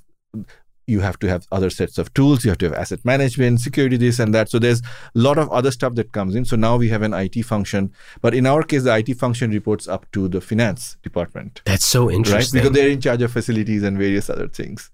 [0.89, 3.97] you have to have other sets of tools you have to have asset management security
[3.97, 4.49] this and that.
[4.49, 6.45] So there's a lot of other stuff that comes in.
[6.45, 7.93] So now we have an it function.
[8.21, 11.63] But in our case the it function reports up to the finance department.
[11.65, 12.65] That's so interesting right?
[12.65, 14.91] Because they're in charge of facilities and various other things.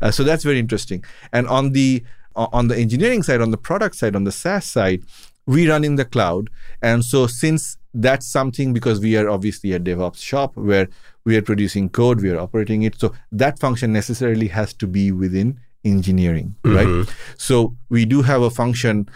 [0.00, 1.04] Uh, so that's very interesting.
[1.32, 2.02] And on the
[2.34, 5.02] on the engineering side on the product side on the saas side
[5.46, 6.50] we run in the cloud.
[6.80, 10.88] And so since that's something because we are obviously a devops shop where
[11.24, 12.98] we are producing code, we are operating it.
[12.98, 16.86] So that function necessarily has to be within engineering, right?
[16.86, 17.10] Mm-hmm.
[17.36, 19.08] So we do have a function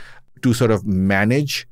[0.42, 1.66] to sort of manage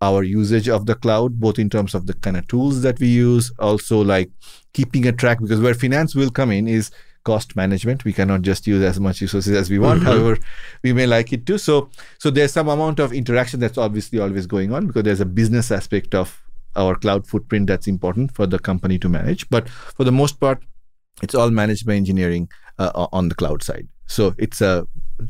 [0.00, 3.08] our usage of the cloud, both in terms of the kind of tools that we
[3.08, 4.30] use, also like
[4.72, 6.90] keeping a track, because where finance will come in is
[7.24, 8.04] cost management.
[8.04, 10.00] We cannot just use as much resources as we want.
[10.00, 10.08] Mm-hmm.
[10.08, 10.38] However,
[10.82, 11.58] we may like it to.
[11.58, 15.26] So, so there's some amount of interaction that's obviously always going on because there's a
[15.26, 16.40] business aspect of
[16.76, 19.48] our cloud footprint that's important for the company to manage.
[19.48, 20.62] But for the most part,
[21.22, 23.88] it's all managed by engineering uh, on the cloud side.
[24.06, 24.84] So it's a uh,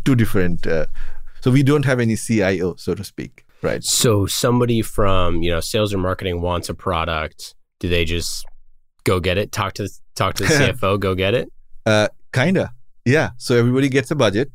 [0.05, 0.67] two different.
[0.67, 0.87] Uh,
[1.41, 3.45] so we don't have any CIO, so to speak.
[3.63, 3.83] Right.
[3.83, 7.55] So somebody from you know sales or marketing wants a product.
[7.81, 8.45] Do they just
[9.05, 9.51] go get it?
[9.53, 11.01] Talk to talk to the CFO.
[11.01, 11.51] go get it.
[11.87, 12.73] Uh, kinda.
[13.05, 13.31] Yeah.
[13.39, 14.51] So everybody gets a budget,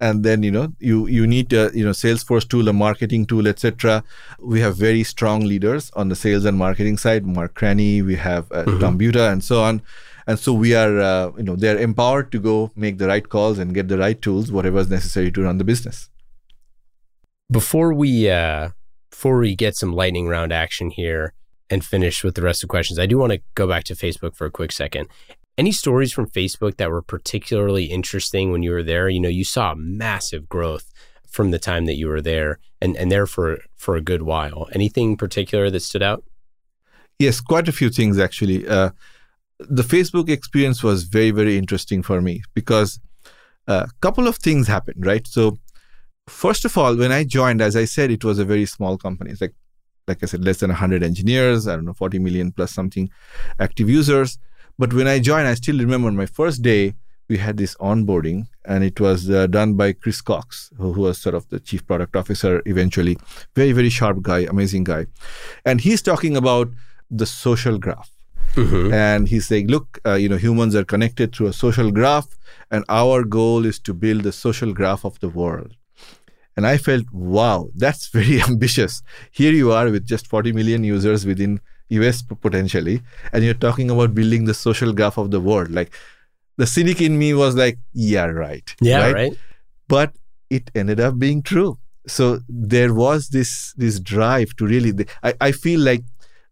[0.00, 3.48] and then you know you you need a you know Salesforce tool, a marketing tool,
[3.48, 4.04] etc.
[4.38, 7.26] We have very strong leaders on the sales and marketing side.
[7.26, 8.80] Mark Cranney we have uh, mm-hmm.
[8.80, 9.82] Tom Butta, and so on.
[10.26, 13.58] And so we are, uh, you know, they're empowered to go make the right calls
[13.58, 16.10] and get the right tools, whatever is necessary to run the business.
[17.50, 18.70] Before we uh,
[19.10, 21.32] before we get some lightning round action here
[21.70, 23.94] and finish with the rest of the questions, I do want to go back to
[23.94, 25.08] Facebook for a quick second.
[25.58, 29.08] Any stories from Facebook that were particularly interesting when you were there?
[29.08, 30.92] You know, you saw massive growth
[31.28, 34.68] from the time that you were there and, and there for, for a good while.
[34.72, 36.22] Anything particular that stood out?
[37.18, 38.68] Yes, quite a few things actually.
[38.68, 38.90] Uh,
[39.58, 43.00] the Facebook experience was very, very interesting for me because
[43.66, 45.26] a uh, couple of things happened, right?
[45.26, 45.58] So
[46.28, 49.32] first of all, when I joined, as I said, it was a very small company.
[49.32, 49.54] It's like,
[50.06, 53.10] like I said, less than 100 engineers, I don't know, 40 million plus something
[53.58, 54.38] active users.
[54.78, 56.94] But when I joined, I still remember my first day,
[57.28, 61.18] we had this onboarding and it was uh, done by Chris Cox, who, who, was
[61.18, 63.18] sort of the chief product officer eventually.
[63.54, 65.06] Very, very sharp guy, amazing guy.
[65.64, 66.68] And he's talking about
[67.10, 68.10] the social graph.
[68.54, 68.92] Mm-hmm.
[68.92, 72.28] And he's saying, look, uh, you know, humans are connected through a social graph,
[72.70, 75.76] and our goal is to build the social graph of the world.
[76.56, 79.02] And I felt, wow, that's very ambitious.
[79.30, 84.14] Here you are with just 40 million users within US potentially, and you're talking about
[84.14, 85.70] building the social graph of the world.
[85.70, 85.92] Like
[86.56, 88.74] the cynic in me was like, yeah, right.
[88.80, 89.14] Yeah, right.
[89.14, 89.38] right.
[89.88, 90.12] But
[90.50, 91.78] it ended up being true.
[92.06, 95.06] So there was this this drive to really.
[95.22, 96.02] I, I feel like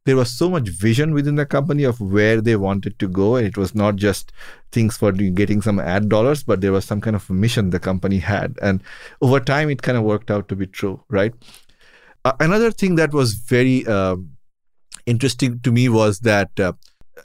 [0.06, 3.46] there was so much vision within the company of where they wanted to go and
[3.46, 4.32] it was not just
[4.70, 8.18] things for getting some ad dollars but there was some kind of mission the company
[8.18, 8.82] had and
[9.20, 11.34] over time it kind of worked out to be true right
[12.24, 14.16] uh, another thing that was very uh,
[15.06, 16.72] interesting to me was that uh,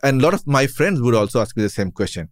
[0.04, 2.30] and a lot of my friends would also ask me the same question.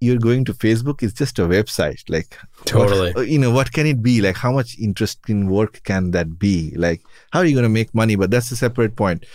[0.00, 1.02] You're going to facebook?
[1.02, 2.02] It's just a website.
[2.08, 3.12] Like totally.
[3.12, 4.22] what, you know what can it be?
[4.22, 6.72] Like how much interesting work can that be?
[6.76, 7.02] Like
[7.32, 8.16] how are you going to make money?
[8.16, 9.26] But that's a separate point.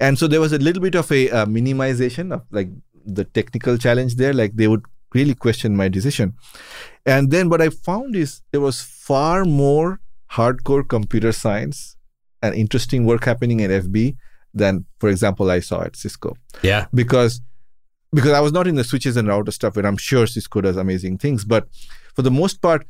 [0.00, 2.68] and so there was a little bit of a uh, minimization of like
[3.04, 4.32] the technical challenge there.
[4.32, 6.34] Like they would really question my decision.
[7.06, 10.00] And then what i found is there was far more
[10.32, 11.96] hardcore computer science
[12.42, 14.16] and interesting work happening at fb
[14.54, 17.40] than for example i saw at cisco yeah because
[18.12, 20.76] because i was not in the switches and router stuff and i'm sure cisco does
[20.76, 21.68] amazing things but
[22.14, 22.86] for the most part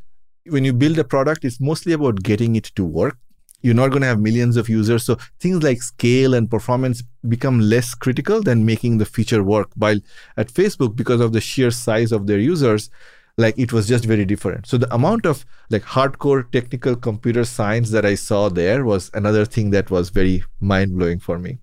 [0.47, 3.16] when you build a product it's mostly about getting it to work
[3.62, 5.05] you're not going to have millions of users.
[5.05, 9.71] So things like scale and performance become less critical than making the feature work.
[9.75, 9.99] While
[10.37, 12.90] at Facebook, because of the sheer size of their users,
[13.38, 14.66] like it was just very different.
[14.66, 19.44] So the amount of like hardcore technical computer science that I saw there was another
[19.44, 21.59] thing that was very mind blowing for me.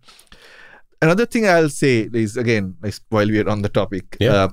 [1.01, 2.75] Another thing I'll say is again,
[3.09, 4.33] while we are on the topic, yeah.
[4.33, 4.49] Uh,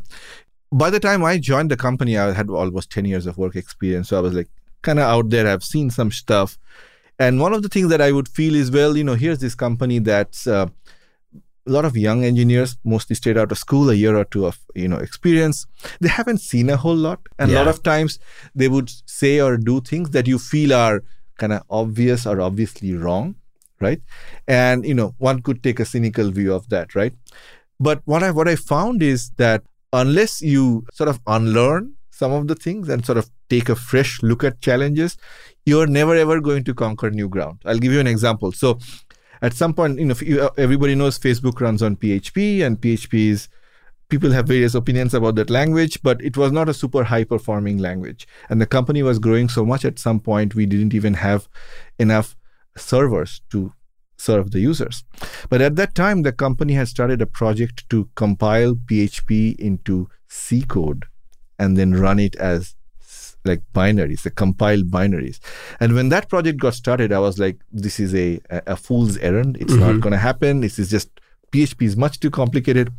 [0.75, 4.09] by the time I joined the company, I had almost 10 years of work experience.
[4.09, 4.49] So I was like
[4.81, 5.47] kind of out there.
[5.47, 6.59] I've seen some stuff
[7.19, 9.55] and one of the things that I would feel is, well, you know, here's this
[9.55, 10.67] company that's uh,
[11.67, 14.59] a lot of young engineers, mostly straight out of school, a year or two of
[14.75, 15.67] you know experience.
[16.01, 17.57] They haven't seen a whole lot, and yeah.
[17.57, 18.19] a lot of times
[18.55, 21.03] they would say or do things that you feel are
[21.39, 23.37] kind of obvious or obviously wrong,
[23.81, 24.01] right?
[24.49, 27.15] And you know, one could take a cynical view of that, right?
[27.79, 32.47] But what I what I found is that unless you sort of unlearn some of
[32.49, 35.17] the things and sort of take a fresh look at challenges,
[35.67, 37.59] you're never ever going to conquer new ground.
[37.65, 38.53] I'll give you an example.
[38.53, 38.79] So
[39.43, 43.29] at some point, you know, you, uh, everybody knows Facebook runs on PHP, and PHP
[43.29, 43.49] is
[44.09, 47.79] people have various opinions about that language, but it was not a super high performing
[47.79, 48.27] language.
[48.49, 51.49] And the company was growing so much at some point, we didn't even have
[51.99, 52.37] enough
[52.77, 53.73] servers to
[54.17, 55.03] serve the users.
[55.49, 60.63] But at that time, the company had started a project to compile PHP into C
[60.63, 61.07] code
[61.59, 62.77] and then run it as
[63.45, 65.39] like binaries, the compiled binaries.
[65.81, 69.57] And when that project got started, I was like, this is a, a fool's errand.
[69.61, 69.81] It's mm-hmm.
[69.81, 70.61] not going to happen.
[70.61, 71.09] This is just
[71.53, 72.93] PHP is much too complicated.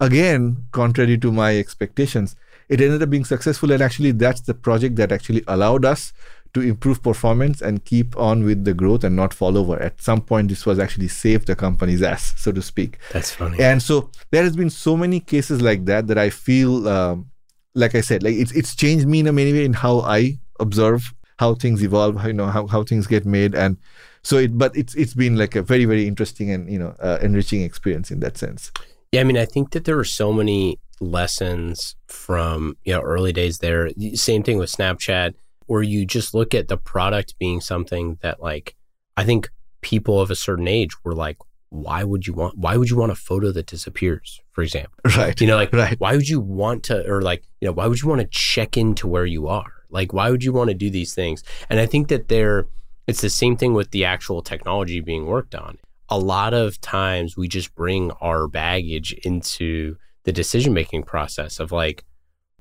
[0.00, 2.36] Again, contrary to my expectations,
[2.68, 3.72] it ended up being successful.
[3.72, 6.12] And actually, that's the project that actually allowed us
[6.54, 9.80] to improve performance and keep on with the growth and not fall over.
[9.82, 12.98] At some point, this was actually saved the company's ass, so to speak.
[13.12, 13.58] That's funny.
[13.60, 17.30] And so there has been so many cases like that that I feel, um,
[17.74, 20.38] like I said, like it's it's changed me in a many way in how I
[20.60, 23.76] observe how things evolve, how, you know how, how things get made, and
[24.22, 24.56] so it.
[24.56, 28.10] But it's it's been like a very very interesting and you know uh, enriching experience
[28.10, 28.70] in that sense.
[29.12, 33.32] Yeah, I mean, I think that there are so many lessons from you know early
[33.32, 33.90] days there.
[34.14, 35.34] Same thing with Snapchat
[35.66, 38.76] where you just look at the product being something that like
[39.16, 41.38] I think people of a certain age were like,
[41.74, 44.92] why would you want why would you want a photo that disappears, for example?
[45.16, 45.38] Right.
[45.40, 45.98] You know, like right.
[45.98, 48.76] why would you want to or like, you know, why would you want to check
[48.76, 49.72] into where you are?
[49.90, 51.42] Like why would you want to do these things?
[51.68, 52.66] And I think that they're
[53.06, 55.78] it's the same thing with the actual technology being worked on.
[56.08, 61.72] A lot of times we just bring our baggage into the decision making process of
[61.72, 62.04] like,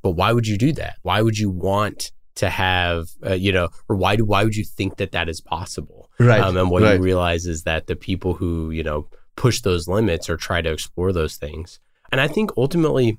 [0.02, 0.96] but why would you do that?
[1.02, 4.64] Why would you want to have uh, you know or why do why would you
[4.64, 6.10] think that that is possible?
[6.20, 6.42] Right.
[6.42, 6.96] Um, and what right.
[6.96, 10.72] you realize is that the people who you know push those limits or try to
[10.72, 11.80] explore those things.
[12.12, 13.18] And i think ultimately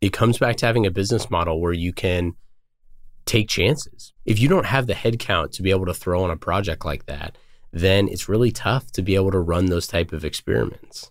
[0.00, 2.34] it comes back to having a business model where you can
[3.26, 4.14] take chances.
[4.24, 7.06] If you don't have the headcount to be able to throw on a project like
[7.06, 7.36] that
[7.70, 11.10] then it's really tough to be able to run those type of experiments.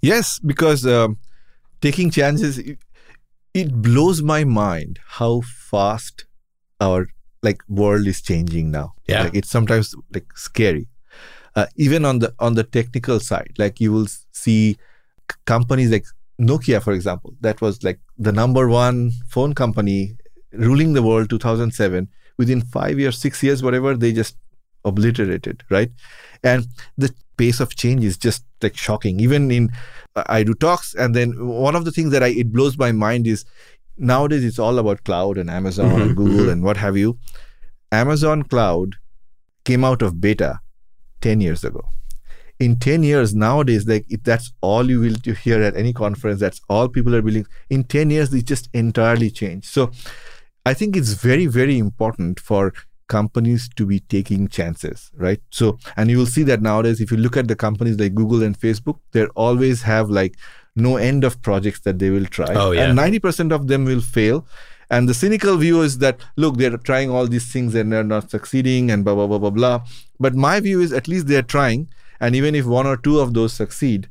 [0.00, 1.18] Yes because um,
[1.80, 2.60] taking chances
[3.54, 6.26] it blows my mind how fast
[6.80, 7.08] our
[7.42, 8.94] like world is changing now.
[9.08, 10.88] Yeah, like it's sometimes like scary.
[11.54, 16.04] Uh, even on the on the technical side, like you will see c- companies like
[16.40, 20.16] Nokia, for example, that was like the number one phone company
[20.52, 22.08] ruling the world 2007.
[22.38, 24.36] Within five years, six years, whatever, they just
[24.84, 25.90] obliterated, right?
[26.42, 26.66] And
[26.98, 29.20] the pace of change is just like shocking.
[29.20, 29.70] Even in
[30.14, 32.92] uh, I do talks, and then one of the things that I it blows my
[32.92, 33.44] mind is
[33.98, 36.52] nowadays it's all about cloud and Amazon Mhm, and Google mhm.
[36.52, 37.18] and what have you.
[37.92, 38.96] Amazon Cloud
[39.64, 40.60] came out of beta
[41.20, 41.82] 10 years ago.
[42.58, 46.60] In 10 years, nowadays, like if that's all you will hear at any conference, that's
[46.68, 47.46] all people are building.
[47.68, 49.66] In 10 years, it just entirely changed.
[49.66, 49.90] So
[50.64, 52.72] I think it's very, very important for
[53.08, 55.40] companies to be taking chances, right?
[55.50, 58.42] So, and you will see that nowadays, if you look at the companies like Google
[58.42, 60.34] and Facebook, they always have like
[60.76, 62.54] no end of projects that they will try.
[62.54, 62.90] Oh, yeah.
[62.90, 64.46] And 90% of them will fail.
[64.88, 68.30] And the cynical view is that, look, they're trying all these things and they're not
[68.30, 69.84] succeeding and blah, blah, blah, blah, blah.
[70.20, 71.88] But my view is at least they're trying.
[72.20, 74.08] And even if one or two of those succeed,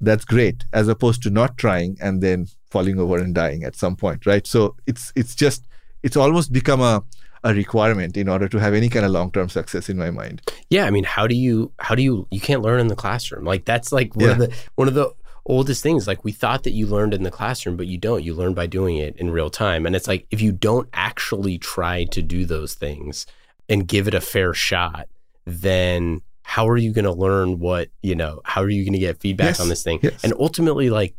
[0.00, 3.96] that's great, as opposed to not trying and then falling over and dying at some
[3.96, 4.46] point, right?
[4.46, 5.66] So it's it's just
[6.02, 7.02] it's almost become a
[7.44, 10.42] a requirement in order to have any kind of long-term success in my mind.
[10.70, 13.44] Yeah, I mean, how do you how do you you can't learn in the classroom?
[13.44, 15.12] Like that's like one of the one of the
[15.48, 16.06] oldest things.
[16.06, 18.22] Like we thought that you learned in the classroom, but you don't.
[18.22, 19.86] You learn by doing it in real time.
[19.86, 23.26] And it's like if you don't actually try to do those things
[23.68, 25.08] and give it a fair shot,
[25.44, 28.98] then how are you going to learn what, you know, how are you going to
[28.98, 29.98] get feedback Yes, on this thing?
[30.02, 30.22] yes.
[30.22, 31.14] And ultimately like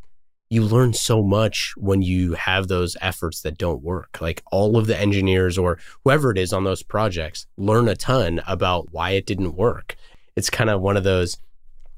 [0.51, 4.17] you learn so much when you have those efforts that don't work.
[4.19, 8.41] Like all of the engineers or whoever it is on those projects learn a ton
[8.47, 9.95] about why it didn't work.
[10.35, 11.37] It's kind of one of those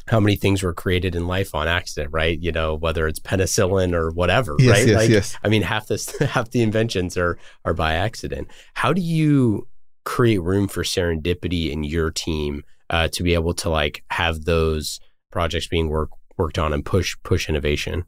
[0.07, 2.39] how many things were created in life on accident, right?
[2.41, 4.87] You know, whether it's penicillin or whatever, Yes, right?
[4.87, 5.37] yes, like, yes.
[5.43, 8.47] I mean, half this, half the inventions are are by accident.
[8.73, 9.67] How do you
[10.03, 14.99] create room for serendipity in your team uh, to be able to like have those
[15.31, 18.05] projects being work, worked on and push push innovation?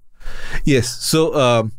[0.64, 0.90] Yes.
[0.90, 1.74] So um,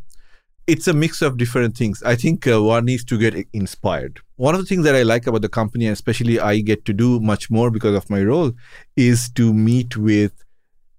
[0.67, 2.01] it's a mix of different things.
[2.03, 4.19] I think uh, one needs to get inspired.
[4.37, 6.93] One of the things that I like about the company, and especially I get to
[6.93, 8.51] do much more because of my role,
[8.95, 10.31] is to meet with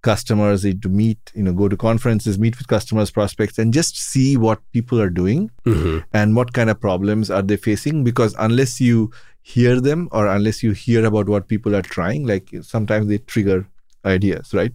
[0.03, 3.97] customers, eh, to meet, you know, go to conferences, meet with customers, prospects, and just
[3.97, 5.99] see what people are doing Mm-hmm.
[6.13, 8.05] and what kind of problems are they facing.
[8.05, 9.11] Because unless you
[9.43, 13.67] hear them or unless you hear about what people are trying, like sometimes they trigger
[14.05, 14.73] ideas, right?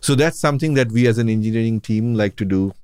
[0.00, 2.74] So that's something that we as an engineering team like to do.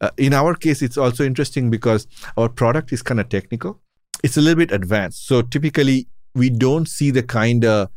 [0.00, 3.80] Uh, in our case, it's also interesting because our product is kind of technical.
[4.22, 5.26] It's a little bit advanced.
[5.26, 7.88] So typically, we don't see the kind of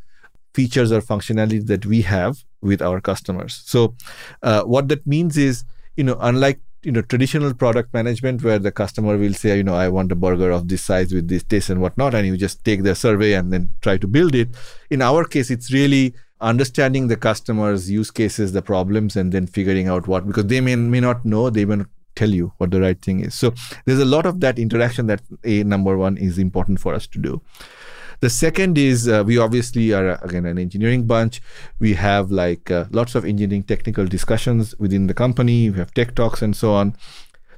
[0.54, 3.62] features or functionalities that we have with our customers.
[3.66, 3.96] So
[4.44, 5.64] uh, what that means is,
[5.96, 9.76] you know, unlike you know traditional product management where the customer will say, you know,
[9.76, 12.64] I want a burger of this size with this taste and whatnot, and you just
[12.64, 14.50] take their survey and then try to build it.
[14.89, 19.88] In our case, it's really understanding the customer's use cases, the problems, and then figuring
[19.88, 22.82] out what because they may may not know, they may not tell you what the
[22.82, 23.34] right thing is.
[23.36, 23.54] So
[23.86, 27.20] there's a lot of that interaction that a number one is important for us to
[27.20, 27.42] do.
[28.22, 31.42] The second is uh, we obviously are again an engineering bunch.
[31.80, 35.70] We have like uh, lots of engineering technical discussions within the company.
[35.70, 36.96] We have tech talks and so on.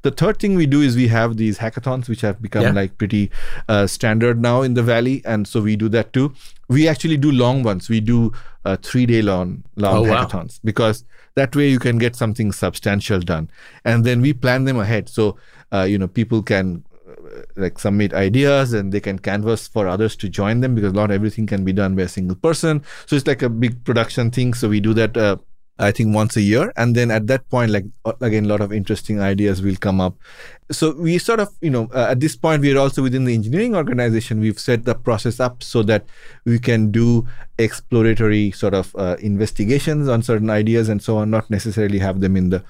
[0.03, 2.71] The third thing we do is we have these hackathons, which have become Yeah.
[2.73, 3.29] like pretty
[3.69, 6.33] uh, standard now in the valley, and so we do that too.
[6.71, 7.89] We actually do long ones.
[7.89, 8.31] We do
[8.65, 10.25] uh, three day long long Oh, wow.
[10.25, 11.03] hackathons because
[11.35, 13.49] that way you can get something substantial done,
[13.85, 15.37] and then we plan them ahead so
[15.73, 20.15] uh, you know people can uh, like submit ideas and they can canvas for others
[20.17, 22.81] to join them because not everything can be done by a single person.
[23.05, 24.53] So it's like a big production thing.
[24.53, 25.17] So we do that.
[25.79, 28.61] I think once a year, and then at that point, like uh, again, a lot
[28.61, 30.15] of interesting ideas will come up.
[30.71, 33.33] So we sort of, you know, uh, at this point, we are also within the
[33.33, 34.39] engineering organization.
[34.39, 36.05] We've set the process up so that
[36.45, 41.31] we can do exploratory sort of uh, investigations on certain ideas and so on.
[41.31, 42.63] Not necessarily have them in the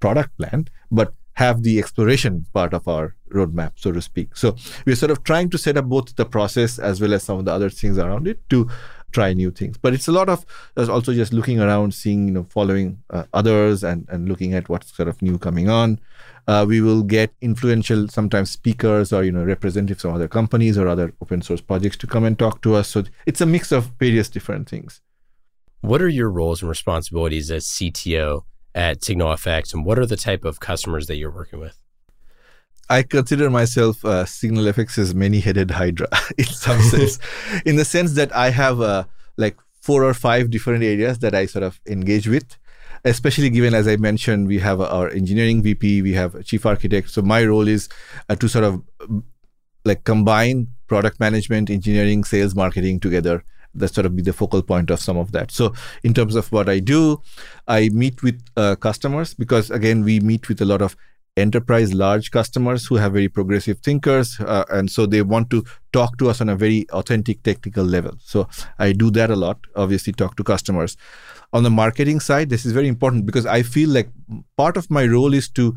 [0.00, 4.36] product plan, but have the exploration part of our roadmap, so to speak.
[4.36, 4.54] So
[4.86, 7.44] we're sort of trying to set up both the process as well as some of
[7.44, 8.68] the other things around it to
[9.14, 9.78] try new things.
[9.78, 10.44] But it's a lot of
[10.76, 14.94] also just looking around, seeing, you know, following uh, others and, and looking at what's
[14.94, 16.00] sort of new coming on.
[16.46, 20.86] Uh, we will get influential sometimes speakers or you know representatives from other companies or
[20.86, 22.88] other open source projects to come and talk to us.
[22.88, 25.00] So it's a mix of various different things.
[25.80, 28.44] What are your roles and responsibilities as CTO
[28.74, 31.83] at SignalFX, and what are the type of customers that you're working with?
[32.90, 36.08] I consider myself uh, Signal FX's many-headed hydra
[36.38, 37.18] in some sense,
[37.64, 39.04] in the sense that I have uh,
[39.36, 42.56] like four or five different areas that I sort of engage with.
[43.06, 47.10] Especially given, as I mentioned, we have our engineering VP, we have a chief architect.
[47.10, 47.90] So my role is
[48.30, 49.24] uh, to sort of um,
[49.84, 53.44] like combine product management, engineering, sales, marketing together.
[53.74, 55.50] That sort of be the focal point of some of that.
[55.50, 57.20] So in terms of what I do,
[57.68, 60.96] I meet with uh, customers because again we meet with a lot of
[61.36, 66.16] enterprise large customers who have very progressive thinkers uh, and so they want to talk
[66.18, 68.12] to us on a very authentic technical level.
[68.20, 70.96] So i do that a lot obviously talk to customers.
[71.52, 74.08] On the marketing side this is very important because i feel like
[74.56, 75.76] part of my role is to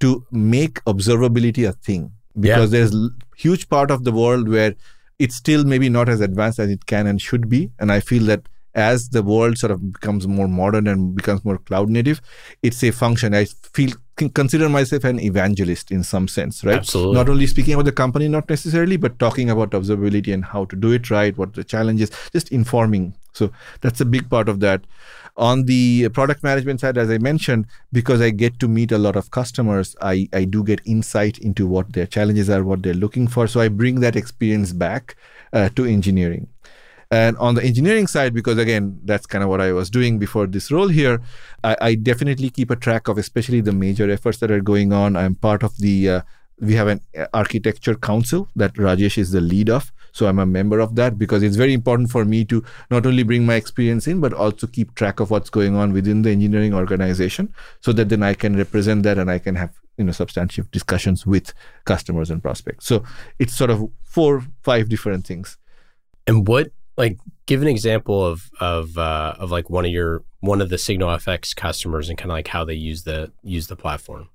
[0.00, 2.10] to make observability a thing
[2.40, 4.74] because there's l- huge part of the world where
[5.18, 8.24] it's still maybe not as advanced as it can and should be and i feel
[8.24, 12.20] that as the world sort of becomes more modern and becomes more cloud native
[12.62, 13.34] it's a function.
[13.34, 16.76] I feel can consider myself an evangelist in some sense right?
[16.76, 17.14] Absolutely.
[17.14, 20.76] not only speaking about the company not necessarily but talking about observability and how to
[20.76, 23.14] do it right what the challenges just informing.
[23.32, 23.50] So
[23.80, 24.82] that's a big part of that.
[25.38, 29.16] On the product management side as i mentioned because i get to meet a lot
[29.16, 33.26] of customers i i do get insight into what their challenges are what they're looking
[33.26, 33.46] for.
[33.46, 35.16] So i bring that experience back
[35.54, 36.48] uh, to engineering
[37.12, 40.46] and on the engineering side, because again, that's kind of what I was doing before
[40.46, 41.20] this role here,
[41.62, 45.14] I, I definitely keep a track of especially the major efforts that are going on.
[45.14, 46.20] I'm part of the, uh,
[46.58, 49.92] we have an uh, architecture council that Rajesh is the lead of.
[50.12, 53.24] So I'm a member of that because it's very important for me to not only
[53.24, 56.72] bring my experience in, but also keep track of what's going on within the engineering
[56.72, 60.70] organization so that then I can represent that and I can have you know substantive
[60.70, 61.52] discussions with
[61.84, 62.86] customers and prospects.
[62.86, 63.04] So
[63.38, 65.58] it's sort of four, five different things.
[66.26, 70.60] And what like give an example of of uh, of like one of your one
[70.60, 73.76] of the Signal FX customers and kind of like how they use the use the
[73.76, 74.28] platform.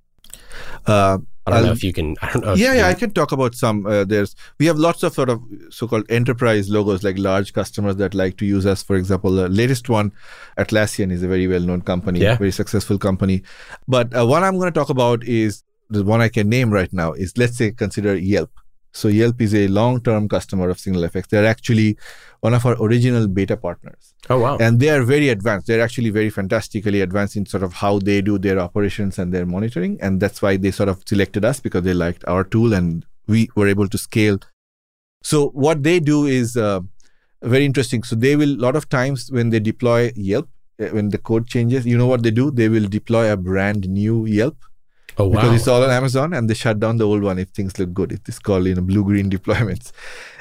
[0.86, 2.16] Uh, I don't know I'll- if you can.
[2.22, 2.53] I don't know.
[2.53, 3.86] if yeah, yeah, I can- can talk about some.
[3.86, 8.14] Uh, there's we have lots of sort of so-called enterprise logos, like large customers that
[8.14, 8.84] like to use us.
[8.84, 10.12] For example, the latest one,
[10.58, 12.38] Atlassian, is a very well-known company, Yeah.
[12.38, 13.43] very successful company.
[13.88, 16.91] But uh, one I'm going to talk about is the one I can name right
[16.91, 18.51] now is let's say consider Yelp.
[18.98, 21.28] So Yelp is a long-term customer of SignalFX.
[21.28, 21.98] They're actually
[22.39, 24.16] one of our original beta partners.
[24.28, 24.58] Oh wow.
[24.60, 25.68] and they are very advanced.
[25.68, 29.45] They're actually very fantastically advanced in sort of how they do their operations and their
[29.45, 30.00] monitoring.
[30.02, 33.50] And that's why they sort of selected us because they liked our tool and we
[33.56, 34.39] were able to scale.
[35.22, 36.80] So what they do is uh,
[37.43, 38.02] very interesting.
[38.02, 41.48] So they will a lot of times when they deploy yelp uh, when the code
[41.48, 42.50] changes you know what they do?
[42.50, 44.58] They will deploy a brand new yelp
[45.18, 45.41] oh wow.
[45.41, 47.93] because it's all on Amazon and they shut down the old one if things look
[47.93, 48.11] good.
[48.11, 49.91] It is called you know blue green deployments,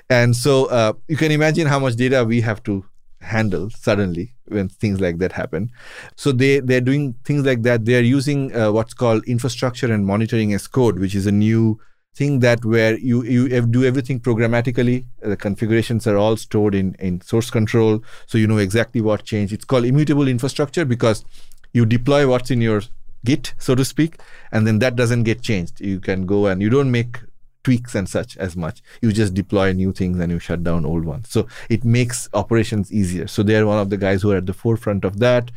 [0.09, 2.85] and so uh, you can imagine how much data we have to
[3.21, 5.71] handle suddenly when things like that happen.
[6.17, 7.85] So they they're doing things like that.
[7.85, 11.81] They are using uh, what's called infrastructure and monitoring as code, which is a new
[12.15, 15.05] thing that where you you do everything programmatically.
[15.21, 19.53] The configurations are all stored in in source control, so you know exactly what changed.
[19.53, 21.25] It's called immutable infrastructure because
[21.73, 22.83] you deploy what's in your
[23.27, 24.19] Git, so to speak,
[24.53, 25.81] and then that doesn't get changed.
[25.81, 27.19] You can go and you don't make
[27.67, 28.81] tweaks and such as much.
[29.03, 31.29] You just deploy new things and you shut down old ones.
[31.29, 33.27] So it makes operations easier.
[33.27, 35.51] So they're one of the guys who are at the forefront of that.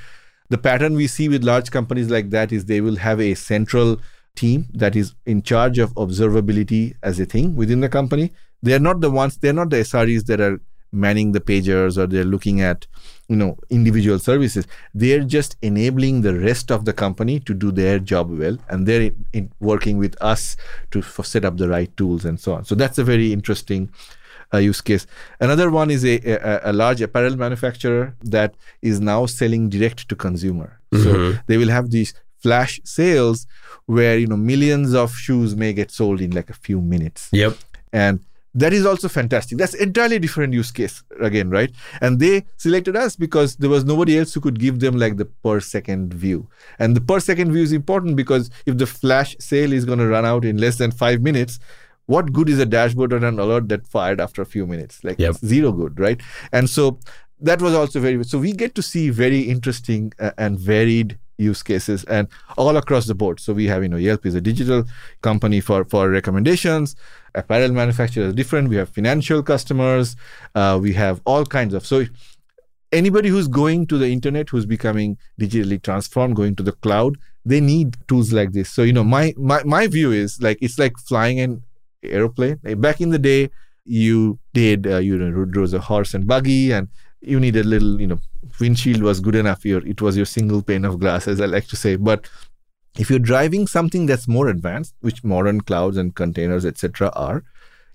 [0.49, 4.01] The pattern we see with large companies like that is they will have a central
[4.35, 8.31] team that is in charge of observability as a thing within the company.
[8.63, 10.59] They're not the ones, they're not the SREs that are
[10.91, 12.87] manning the pagers or they're looking at
[13.27, 14.67] you know individual services.
[14.93, 19.01] They're just enabling the rest of the company to do their job well and they're
[19.01, 20.55] in, in working with us
[20.91, 22.65] to set up the right tools and so on.
[22.65, 23.89] So that's a very interesting
[24.53, 25.05] uh, use case.
[25.39, 30.15] Another one is a, a, a, large apparel manufacturer that is now selling direct to
[30.15, 30.79] consumer.
[30.91, 31.33] Mm-hmm.
[31.33, 33.45] so they will have these flash sales
[33.85, 37.29] where you know millions of shoes may get sold in like a few minutes.
[37.31, 37.57] Yep.
[37.93, 38.19] And
[38.55, 39.57] that is also fantastic.
[39.57, 41.71] That's entirely different use case again right?
[42.01, 45.25] And they selected us because there was nobody else who could give them like the
[45.25, 46.47] per second view.
[46.79, 50.07] And the per second view is important because if the flash sale is going to
[50.07, 51.59] run out in less than five minutes
[52.07, 55.03] what good is a dashboard or an alert that fired after a few minutes?
[55.03, 55.35] Like yep.
[55.35, 56.19] zero good right?
[56.51, 56.99] And so
[57.39, 61.63] that was also very so we get to see very interesting uh, and varied use
[61.63, 62.27] cases and
[62.57, 63.39] all across the board.
[63.39, 64.83] So we have you know yelp is a digital
[65.21, 66.95] company for for recommendations.
[67.35, 68.69] Apparel manufacturers different.
[68.69, 70.15] We have financial customers.
[70.55, 72.05] Uh, we have all kinds of so
[72.91, 77.15] anybody who's going to the internet who's becoming digitally transformed going to the cloud
[77.45, 78.69] they need tools like this.
[78.69, 81.63] So you know my my, my view is like it's like flying an
[82.03, 83.49] airplane back in the day
[83.85, 86.87] you did uh, you know rode a horse and buggy and
[87.21, 88.19] you need a little you know
[88.59, 91.67] windshield was good enough your it was your single pane of glass as i like
[91.67, 91.95] to say.
[91.95, 92.29] But
[92.97, 97.43] if you're driving something that's more advanced which modern clouds and containers etc are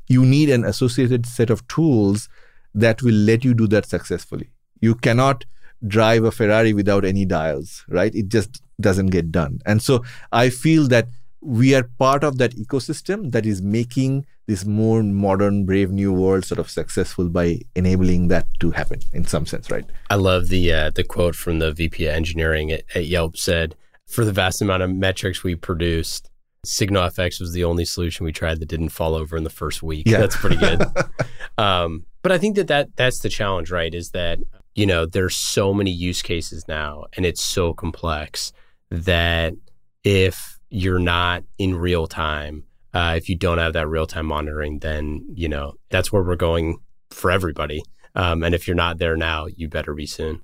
[0.09, 2.29] you need an associated set of tools
[2.75, 4.51] that will let you do that successfully.
[4.81, 5.45] You cannot
[5.87, 8.15] drive a ferrari without any dials right?
[8.15, 9.61] It just doesn't get done.
[9.65, 11.09] And so i feel that
[11.41, 16.45] we are part of that ecosystem that is making this more modern, brave new world
[16.45, 19.85] sort of successful by enabling that to happen in some sense, right?
[20.11, 23.75] I love the uh, the quote from the VP of engineering at, at Yelp said,
[24.07, 26.31] "For the vast amount of metrics we produced,
[26.65, 30.09] SignalFX was the only solution we tried that didn't fall over in the first week.
[30.09, 30.19] Yeah.
[30.19, 30.83] That's pretty good.
[31.59, 33.95] um, but I think that, that that's the challenge, right?
[33.95, 34.39] Is that
[34.75, 38.53] you know there's so many use cases now, and it's so complex
[38.91, 39.55] that
[40.03, 42.65] if you're not in real time.
[42.95, 46.37] Uh, if you don't have that real time monitoring, then you know that's where we're
[46.37, 46.79] going
[47.11, 47.83] for everybody.
[48.15, 50.41] Um, and if you're not there now, you better be soon.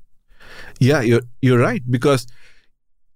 [0.81, 2.27] Yeah, you're you're right because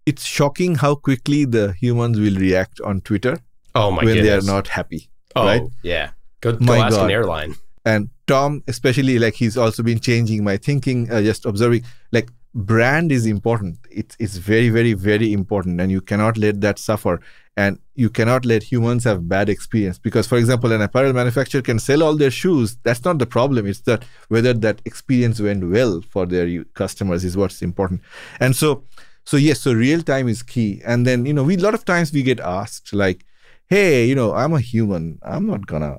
[0.06, 3.38] it's shocking how quickly the humans will react on Twitter.
[3.74, 4.04] Oh my!
[4.04, 4.26] When goodness.
[4.26, 5.10] they are not happy.
[5.34, 5.62] Oh right?
[5.82, 6.10] yeah,
[6.40, 7.06] go, go my ask God.
[7.06, 7.56] an airline.
[7.84, 11.10] And Tom, especially, like he's also been changing my thinking.
[11.10, 13.78] Uh, just observing, like brand is important.
[13.90, 17.20] It's it's very very very important and you cannot let that suffer.
[17.56, 21.78] And you cannot let humans have bad experience because for example an apparel manufacturer can
[21.78, 22.76] sell all their shoes.
[22.82, 23.66] That's not the problem.
[23.66, 28.00] It's that whether that experience went well for their customers is what's important.
[28.40, 28.84] And so
[29.24, 30.80] so yes so real time is key.
[30.84, 33.24] And then you know we a lot of times we get asked like
[33.66, 35.18] hey you know i'm a human.
[35.22, 35.98] I'm not gonna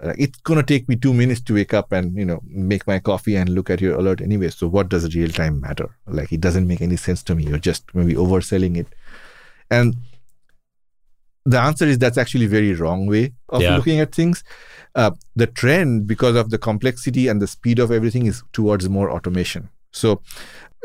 [0.00, 2.98] it's going to take me two minutes to wake up and you know make my
[2.98, 4.50] coffee and look at your alert anyway.
[4.50, 5.96] So what does real time matter?
[6.06, 7.44] Like it doesn't make any sense to me.
[7.44, 8.88] You're just maybe overselling it.
[9.70, 9.96] And
[11.44, 13.76] the answer is that's actually very wrong way of yeah.
[13.76, 14.42] looking at things.
[14.94, 19.10] Uh, the trend because of the complexity and the speed of everything is towards more
[19.10, 19.68] automation.
[19.90, 20.22] So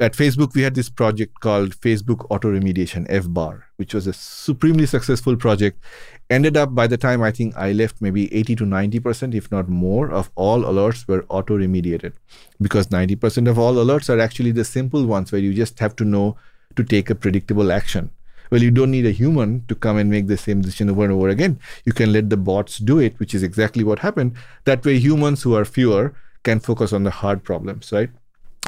[0.01, 4.85] at Facebook, we had this project called Facebook Auto Remediation, FBAR, which was a supremely
[4.85, 5.83] successful project.
[6.29, 9.67] Ended up by the time I think I left, maybe 80 to 90%, if not
[9.67, 12.13] more, of all alerts were auto remediated.
[12.61, 16.05] Because 90% of all alerts are actually the simple ones where you just have to
[16.05, 16.37] know
[16.75, 18.11] to take a predictable action.
[18.51, 21.13] Well, you don't need a human to come and make the same decision over and
[21.13, 21.59] over again.
[21.85, 24.33] You can let the bots do it, which is exactly what happened.
[24.65, 26.13] That way, humans who are fewer
[26.43, 28.09] can focus on the hard problems, right?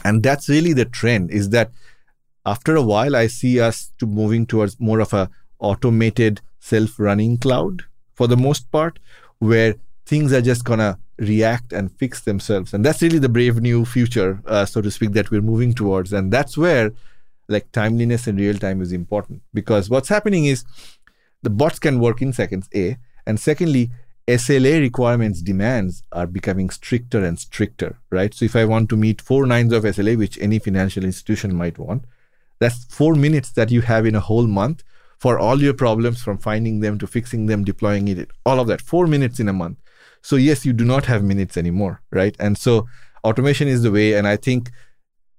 [0.03, 1.71] and that's really the trend is that
[2.45, 7.83] after a while i see us to moving towards more of a automated self-running cloud
[8.13, 8.99] for the most part
[9.39, 12.73] where things are just gonna react and fix themselves.
[12.73, 16.13] And that's really the brave new future uh, so to speak that we're moving towards.
[16.13, 16.91] And that's where
[17.47, 19.41] like timeliness and real time is important.
[19.53, 20.63] Because what's happening is
[21.43, 23.91] the bots can work in seconds a and secondly
[24.27, 28.33] SLA requirements demands are becoming stricter and stricter, right?
[28.33, 31.77] So if I want to meet four nines of SLA, which any financial institution might
[31.77, 32.05] want,
[32.59, 34.83] that's four minutes that you have in a whole month
[35.21, 38.81] for all your problems from finding them to fixing them, deploying it, all of that,
[38.81, 39.77] four minutes in a month.
[40.23, 42.35] So yes, you do not have minutes anymore, right?
[42.39, 42.87] And so
[43.23, 44.13] automation is the way.
[44.13, 44.71] And I think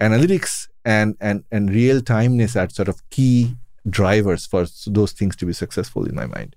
[0.00, 3.56] analytics and and and real timeness are sort of key
[3.88, 6.54] drivers for those things to be successful in my mind.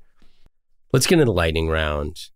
[0.94, 2.30] Let's get into the lightning round.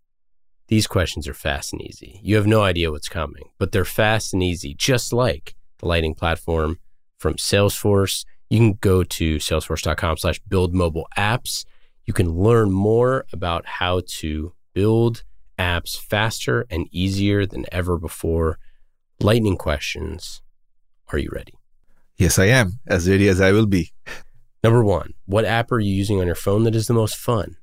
[0.66, 2.20] These questions are fast and easy.
[2.22, 6.14] You have no idea what's coming, but they're fast and easy, just like the Lightning
[6.14, 6.78] platform
[7.18, 8.24] from Salesforce.
[8.50, 11.64] You can go to salesforce.com slash build mobile apps.
[12.04, 15.22] You can learn more about how to build
[15.56, 18.58] apps faster and easier than ever before.
[19.20, 20.42] Lightning questions.
[21.12, 21.54] Are you ready?
[22.16, 22.80] Yes, I am.
[22.86, 23.92] As ready as I will be.
[24.64, 27.56] Number one, what app are you using on your phone that is the most fun?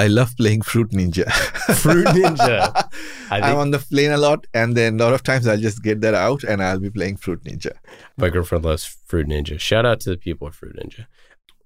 [0.00, 1.30] I love playing Fruit Ninja.
[1.82, 2.88] Fruit Ninja.
[3.30, 5.82] I I'm on the plane a lot, and then a lot of times I'll just
[5.82, 7.72] get that out and I'll be playing Fruit Ninja.
[8.16, 9.60] My girlfriend loves Fruit Ninja.
[9.60, 11.04] Shout out to the people of Fruit Ninja.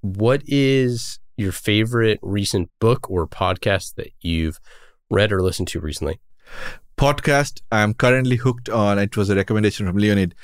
[0.01, 4.59] What is your favorite recent book or podcast that you've
[5.09, 6.19] read or listened to recently?
[6.99, 8.99] Podcast I'm currently hooked on.
[8.99, 10.35] It was a recommendation from Leonid.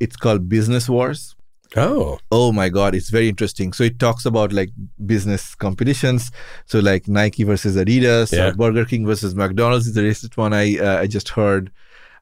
[0.00, 1.34] It's called Business Wars.
[1.76, 3.72] Oh, Oh my God, it's very interesting.
[3.72, 4.70] So it talks about like
[5.04, 6.30] business competitions.
[6.66, 8.48] So like Nike versus Adidas, Yeah.
[8.48, 11.70] or Burger King versus McDonald's is the recent one I uh, I just heard.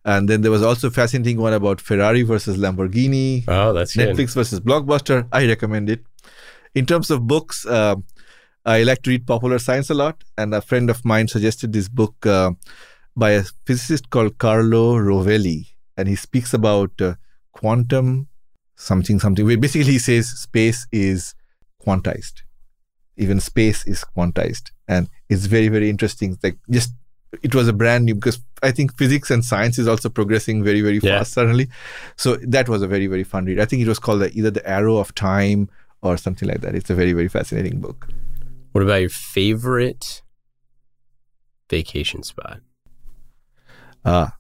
[0.04, 4.14] And then there was also a fascinating one about Ferrari versus Lamborghini, oh, that's good.
[4.16, 5.26] Netflix versus Blockbuster.
[5.32, 6.04] I recommend it.
[6.76, 7.96] In terms of books, uh,
[8.64, 11.88] I like to read popular science a lot, and a friend of mine suggested this
[11.88, 12.52] book uh,
[13.16, 17.14] by a physicist called Carlo Rovelli, and he speaks about uh,
[17.52, 18.28] quantum
[18.76, 19.44] something something.
[19.44, 21.34] Where Basically, he says space is
[21.84, 22.42] quantized.
[23.16, 26.32] Even space is quantized, and it's very very interesting.
[26.32, 26.92] It's Like just
[27.42, 30.80] it was a brand new because I think physics and science is also progressing very
[30.82, 31.18] very Yeah.
[31.18, 31.68] fast suddenly.
[32.16, 33.58] So that was a very very fun read.
[33.60, 35.68] I think it was called the, either the Arrow of Time
[36.02, 36.74] or something like that.
[36.74, 38.08] It's a very very fascinating book.
[38.72, 40.22] What about your favorite
[41.70, 42.60] vacation spot?
[44.04, 44.36] Ah,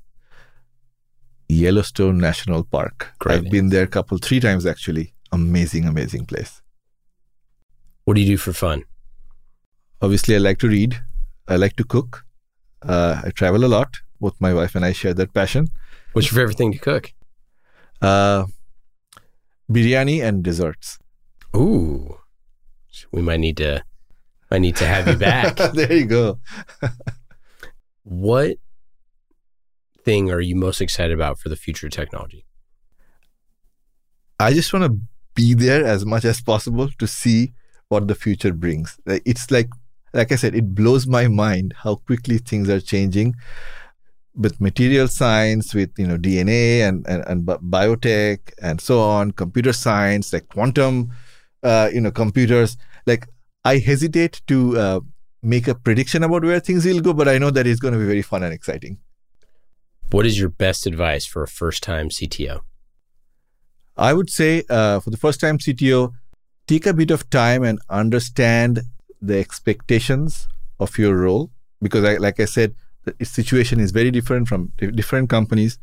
[1.48, 3.12] Yellowstone National Park.
[3.18, 5.14] Great I've been there a couple three times actually.
[5.32, 6.62] Amazing amazing place.
[8.04, 8.84] What do you do for fun?
[10.00, 11.00] Obviously, I like to read.
[11.48, 12.24] I like to cook.
[12.82, 13.96] Uh, I travel a lot.
[14.20, 15.68] Both my wife and I share that passion.
[16.12, 17.12] What's your favorite thing to cook?
[18.00, 18.46] Uh,
[19.70, 20.98] biryani and desserts.
[21.56, 22.18] Ooh,
[23.10, 23.82] we might need to,
[24.50, 25.56] I need to have you back.
[25.74, 26.38] there you go.
[28.04, 28.56] what
[30.06, 32.46] thing are you most excited about for the future technology?
[34.38, 34.98] I just want to
[35.34, 37.52] be there as much as possible to see
[37.88, 38.98] what the future brings.
[39.06, 39.68] It's like,
[40.14, 43.34] like I said, it blows my mind how quickly things are changing
[44.34, 49.72] with material science, with you know DNA and and, and biotech and so on, computer
[49.72, 51.10] science, like quantum,
[51.62, 52.76] uh, you know, computers.
[53.06, 53.26] Like
[53.64, 55.00] I hesitate to uh,
[55.42, 58.00] make a prediction about where things will go, but I know that it's going to
[58.00, 58.98] be very fun and exciting.
[60.10, 62.60] What is your best advice for a first-time CTO?
[63.96, 66.12] I would say uh, for the first time CTO,
[66.68, 68.82] take a bit of time and understand
[69.20, 70.48] the expectations
[70.78, 71.50] of your role
[71.82, 75.78] because, I, like I said, the situation is very different from different companies.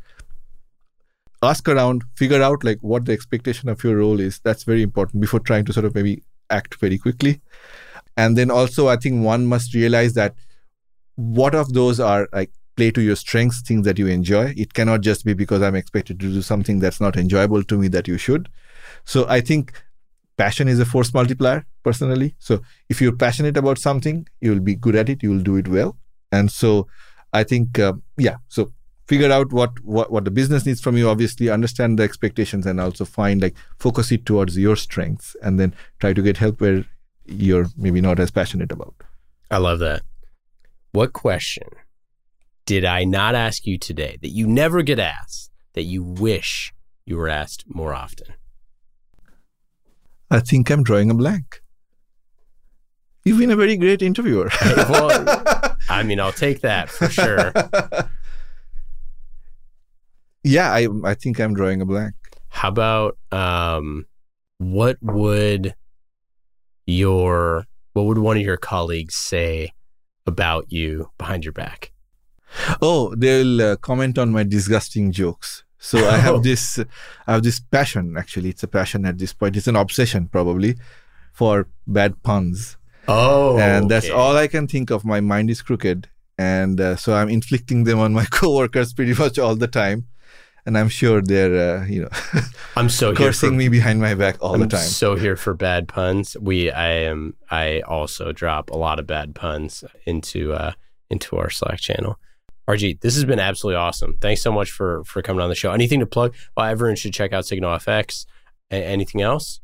[1.42, 4.40] Ask around, figure out like what the expectation of your role is.
[4.42, 7.42] That's very important before trying to sort of maybe act very quickly.
[8.16, 10.34] And then also, I think one must realize that
[11.16, 14.54] what of those are like play to your strengths, things that you enjoy.
[14.56, 17.88] It cannot just be because I'm expected to do something that's not enjoyable to me
[17.88, 18.48] that you should.
[19.04, 19.72] So I think
[20.36, 22.34] passion is a force multiplier personally.
[22.38, 25.68] So if you're passionate about something, you'll be good at it, you will do it
[25.68, 25.96] well.
[26.32, 26.88] And so
[27.32, 28.72] I think, uh, yeah, so
[29.06, 32.80] figure out what, what, what the business needs from you, obviously understand the expectations and
[32.80, 36.84] also find like focus it towards your strengths and then try to get help where
[37.26, 38.94] you're maybe not as passionate about.
[39.50, 40.02] I love that.
[40.92, 41.68] What question
[42.66, 46.72] did I not ask you today that you never get asked that you wish
[47.04, 48.34] you were asked more often?
[50.30, 51.60] I think I'm drawing a blank.
[53.24, 54.50] You've been a very great interviewer.
[54.64, 57.52] well, I mean, I'll take that for sure.
[60.42, 62.14] yeah, I I think I'm drawing a blank.
[62.48, 64.06] How about um,
[64.58, 65.74] what would
[66.86, 69.72] your what would one of your colleagues say
[70.26, 71.93] about you behind your back?
[72.80, 75.64] Oh, they'll uh, comment on my disgusting jokes.
[75.78, 76.20] So I Oh.
[76.20, 76.78] have this,
[77.26, 78.16] I have this passion.
[78.16, 79.56] Actually, it's a passion at this point.
[79.56, 80.76] It's an obsession, probably,
[81.32, 82.76] for bad puns,
[83.06, 85.04] Oh, and that's all I can think of.
[85.04, 89.38] My mind is crooked, and uh, so I'm inflicting them on my coworkers pretty much
[89.38, 90.06] all the time.
[90.66, 92.08] And I'm sure they're, uh, you know,
[92.76, 94.80] I'm so here cursing for, me behind my back all I'm the time.
[94.80, 96.34] so here for bad puns.
[96.40, 100.72] We, I am, I also drop a lot of bad puns into uh
[101.10, 102.18] into our Slack channel.
[102.68, 104.16] RG, this has been absolutely awesome.
[104.20, 105.72] Thanks so much for for coming on the show.
[105.72, 106.34] Anything to plug?
[106.56, 108.26] Well, everyone should check out Signal FX.
[108.70, 109.60] A- anything else?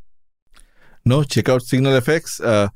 [1.05, 2.45] no, check out Signal FX.
[2.45, 2.69] Uh,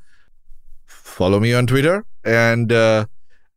[0.87, 3.07] follow me on Twitter, and uh,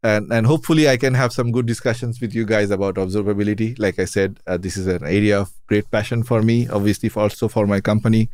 [0.04, 3.80] and and hopefully I can have some good discussions with you guys about observability.
[3.80, 6.68] Like I said, uh, this is an area of great passion for me.
[6.68, 8.30] Obviously, for also for my company,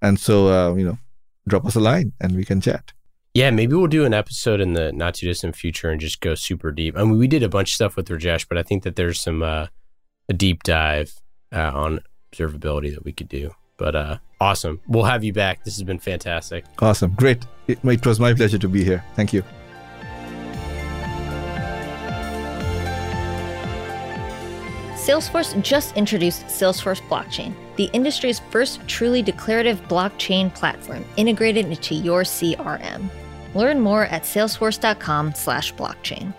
[0.00, 0.98] and so uh, you know,
[1.46, 2.92] drop us a line and we can chat.
[3.34, 6.36] Yeah, maybe we'll do an episode in the not too distant future and just go
[6.36, 6.96] super deep.
[6.96, 9.20] I mean, we did a bunch of stuff with Rajesh, but I think that there's
[9.20, 9.66] some uh,
[10.28, 11.12] a deep dive
[11.52, 11.98] uh, on
[12.32, 13.50] observability that we could do.
[13.76, 14.80] But uh, awesome.
[14.86, 15.64] We'll have you back.
[15.64, 16.64] This has been fantastic.
[16.78, 17.10] Awesome.
[17.16, 17.44] Great.
[17.66, 19.04] It, it was my pleasure to be here.
[19.16, 19.42] Thank you.
[24.94, 32.22] Salesforce just introduced Salesforce Blockchain, the industry's first truly declarative blockchain platform integrated into your
[32.22, 33.10] CRM.
[33.54, 36.34] Learn more at salesforce.com/blockchain.